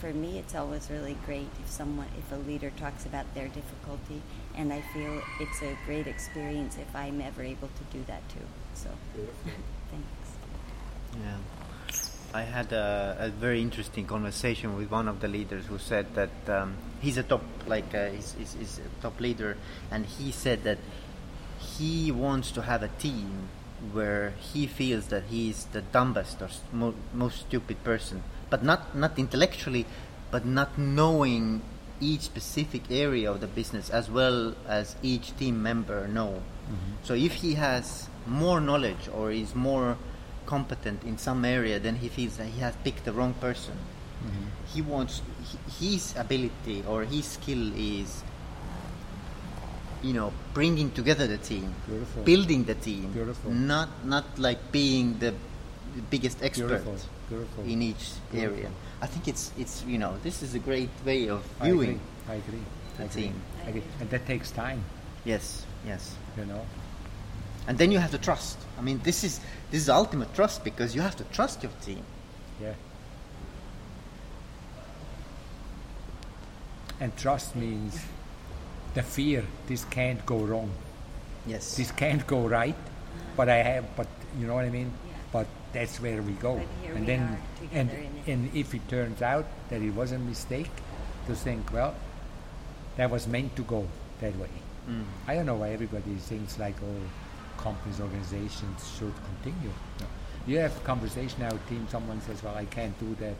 [0.00, 4.22] for me it's always really great if someone if a leader talks about their difficulty
[4.56, 8.46] and i feel it's a great experience if i'm ever able to do that too
[8.74, 8.88] so.
[9.90, 10.28] Thanks.
[11.22, 11.36] Yeah.
[12.32, 16.30] I had a, a very interesting conversation with one of the leaders who said that
[16.48, 19.56] um, he's a top, like, uh, he's, he's, he's a top leader,
[19.90, 20.78] and he said that
[21.58, 23.48] he wants to have a team
[23.92, 28.94] where he feels that he's the dumbest or s- mo- most stupid person, but not
[28.94, 29.86] not intellectually,
[30.30, 31.62] but not knowing
[32.00, 36.42] each specific area of the business as well as each team member know.
[36.42, 37.04] Mm-hmm.
[37.04, 39.96] So if he has more knowledge or is more
[40.46, 43.74] competent in some area, then he feels that he has picked the wrong person.
[43.74, 44.46] Mm-hmm.
[44.74, 45.22] He wants
[45.78, 48.24] he, his ability or his skill is
[50.02, 52.22] you know bringing together the team Beautiful.
[52.22, 53.50] building the team Beautiful.
[53.50, 55.34] not not like being the,
[55.94, 56.96] the biggest expert Beautiful.
[57.30, 57.64] Beautiful.
[57.64, 58.56] in each Beautiful.
[58.58, 58.70] area
[59.00, 62.34] i think it's it's you know this is a great way of I viewing agree.
[62.34, 62.64] I agree.
[62.98, 63.22] the I agree.
[63.22, 63.82] team I agree.
[64.00, 64.80] And that takes time,
[65.24, 66.62] yes yes you know.
[67.68, 70.94] and then you have to trust i mean this is this is ultimate trust because
[70.94, 72.02] you have to trust your team
[72.60, 72.74] Yeah.
[77.00, 77.98] And trust means
[78.94, 80.70] the fear this can't go wrong.
[81.46, 82.76] yes This can't go right,
[83.36, 84.06] but I have but
[84.38, 84.92] you know what I mean?
[85.74, 85.80] Yeah.
[85.80, 86.60] But that's where we go.
[86.84, 87.38] And we then
[87.72, 88.32] and together in it.
[88.32, 90.70] and if it turns out that it was a mistake,
[91.26, 91.94] to think, well,
[92.96, 93.86] that was meant to go
[94.20, 94.50] that way.
[94.88, 95.04] Mm.
[95.28, 97.02] I don't know why everybody thinks like all
[97.56, 99.72] companies, organizations should continue.
[100.00, 100.06] No.
[100.46, 103.34] You have a conversation now, team, someone says, well, I can't do that.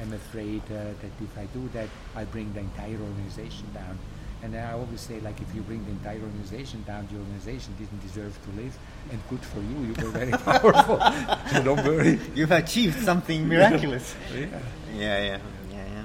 [0.00, 3.98] I'm afraid uh, that if I do that, I bring the entire organization down.
[4.42, 8.00] And I always say, like, if you bring the entire organization down, the organization didn't
[8.00, 8.74] deserve to live.
[9.12, 10.98] And good for you, you were very powerful.
[11.52, 12.18] so don't worry.
[12.34, 14.46] you've achieved something miraculous Yeah.
[14.46, 14.48] yeah
[14.96, 15.38] yeah
[15.70, 16.04] yeah yeah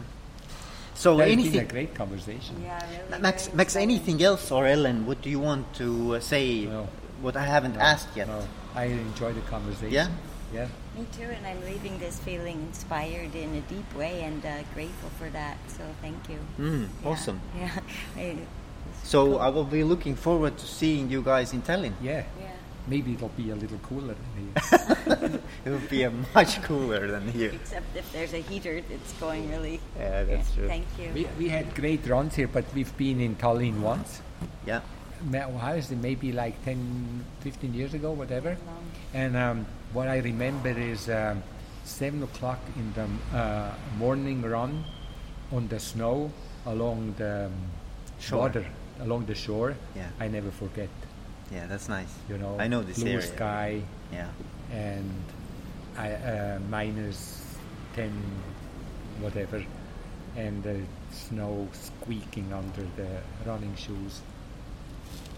[0.96, 2.62] so That's been a anything great conversation.
[2.64, 2.80] yeah
[3.10, 5.06] really Max, very Max, anything else, or Ellen?
[5.06, 6.66] What do you want to uh, say?
[6.66, 6.88] No.
[7.22, 8.28] What I haven't No, asked yet.
[8.28, 8.42] no.
[8.76, 9.92] I enjoy the conversation.
[9.92, 10.08] Yeah?
[10.54, 10.68] Yeah.
[10.98, 15.10] Me too and i'm leaving this feeling inspired in a deep way and uh, grateful
[15.20, 17.40] for that so thank you Mm, Yeah, awesome.
[17.58, 17.80] yeah
[18.18, 18.38] I-
[19.04, 19.40] So Cool.
[19.40, 21.94] I will be looking forward to seeing you guys in Tallinn.
[22.02, 22.24] Yeah.
[22.40, 22.52] yeah
[22.88, 24.54] Maybe it'll be a little cooler than here.
[25.66, 27.52] it will be a much cooler than here.
[27.54, 30.68] except if there's a heater it's going really Yeah, that's true.
[30.68, 34.22] thank you we, we had great runs here, but we've been in Tallinn once.
[34.66, 34.82] Yeah.
[35.34, 35.98] Ma- How is it?
[35.98, 36.78] Maybe like 10,
[37.42, 38.58] 15 years ago, whatever.
[39.14, 39.66] And um,
[39.96, 41.42] what I remember is um,
[41.86, 44.84] 7 o'clock in the uh, morning run
[45.54, 46.32] on the snow
[46.66, 47.54] along the um,
[48.20, 48.40] Shore.
[48.40, 48.66] water,
[49.02, 50.10] along the shore, Yeah.
[50.20, 50.90] I never forget.
[51.52, 52.12] Yeah, that's nice.
[52.30, 53.22] You know, I know this blue area.
[53.22, 53.82] sky
[54.12, 54.30] Yeah.
[54.72, 55.12] and
[55.98, 57.42] I, uh, minus
[57.96, 58.12] ten,
[59.22, 59.64] whatever,
[60.36, 60.82] and the
[61.12, 63.10] snow squeaking under the
[63.46, 64.22] running shoes.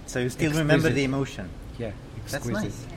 [0.07, 1.49] So you still remember the emotion.
[1.77, 1.91] Yeah,
[2.31, 2.87] That's nice.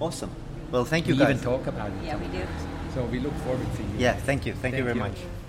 [0.00, 0.06] Yeah.
[0.06, 0.06] Yeah.
[0.06, 0.30] Awesome.
[0.72, 1.30] Well, thank you we guys.
[1.30, 2.04] even talk about it.
[2.04, 2.46] Yeah, we do.
[2.94, 3.88] So we look forward to you.
[3.98, 4.54] Yeah, thank you.
[4.54, 5.00] Thank, you very you.
[5.00, 5.39] much.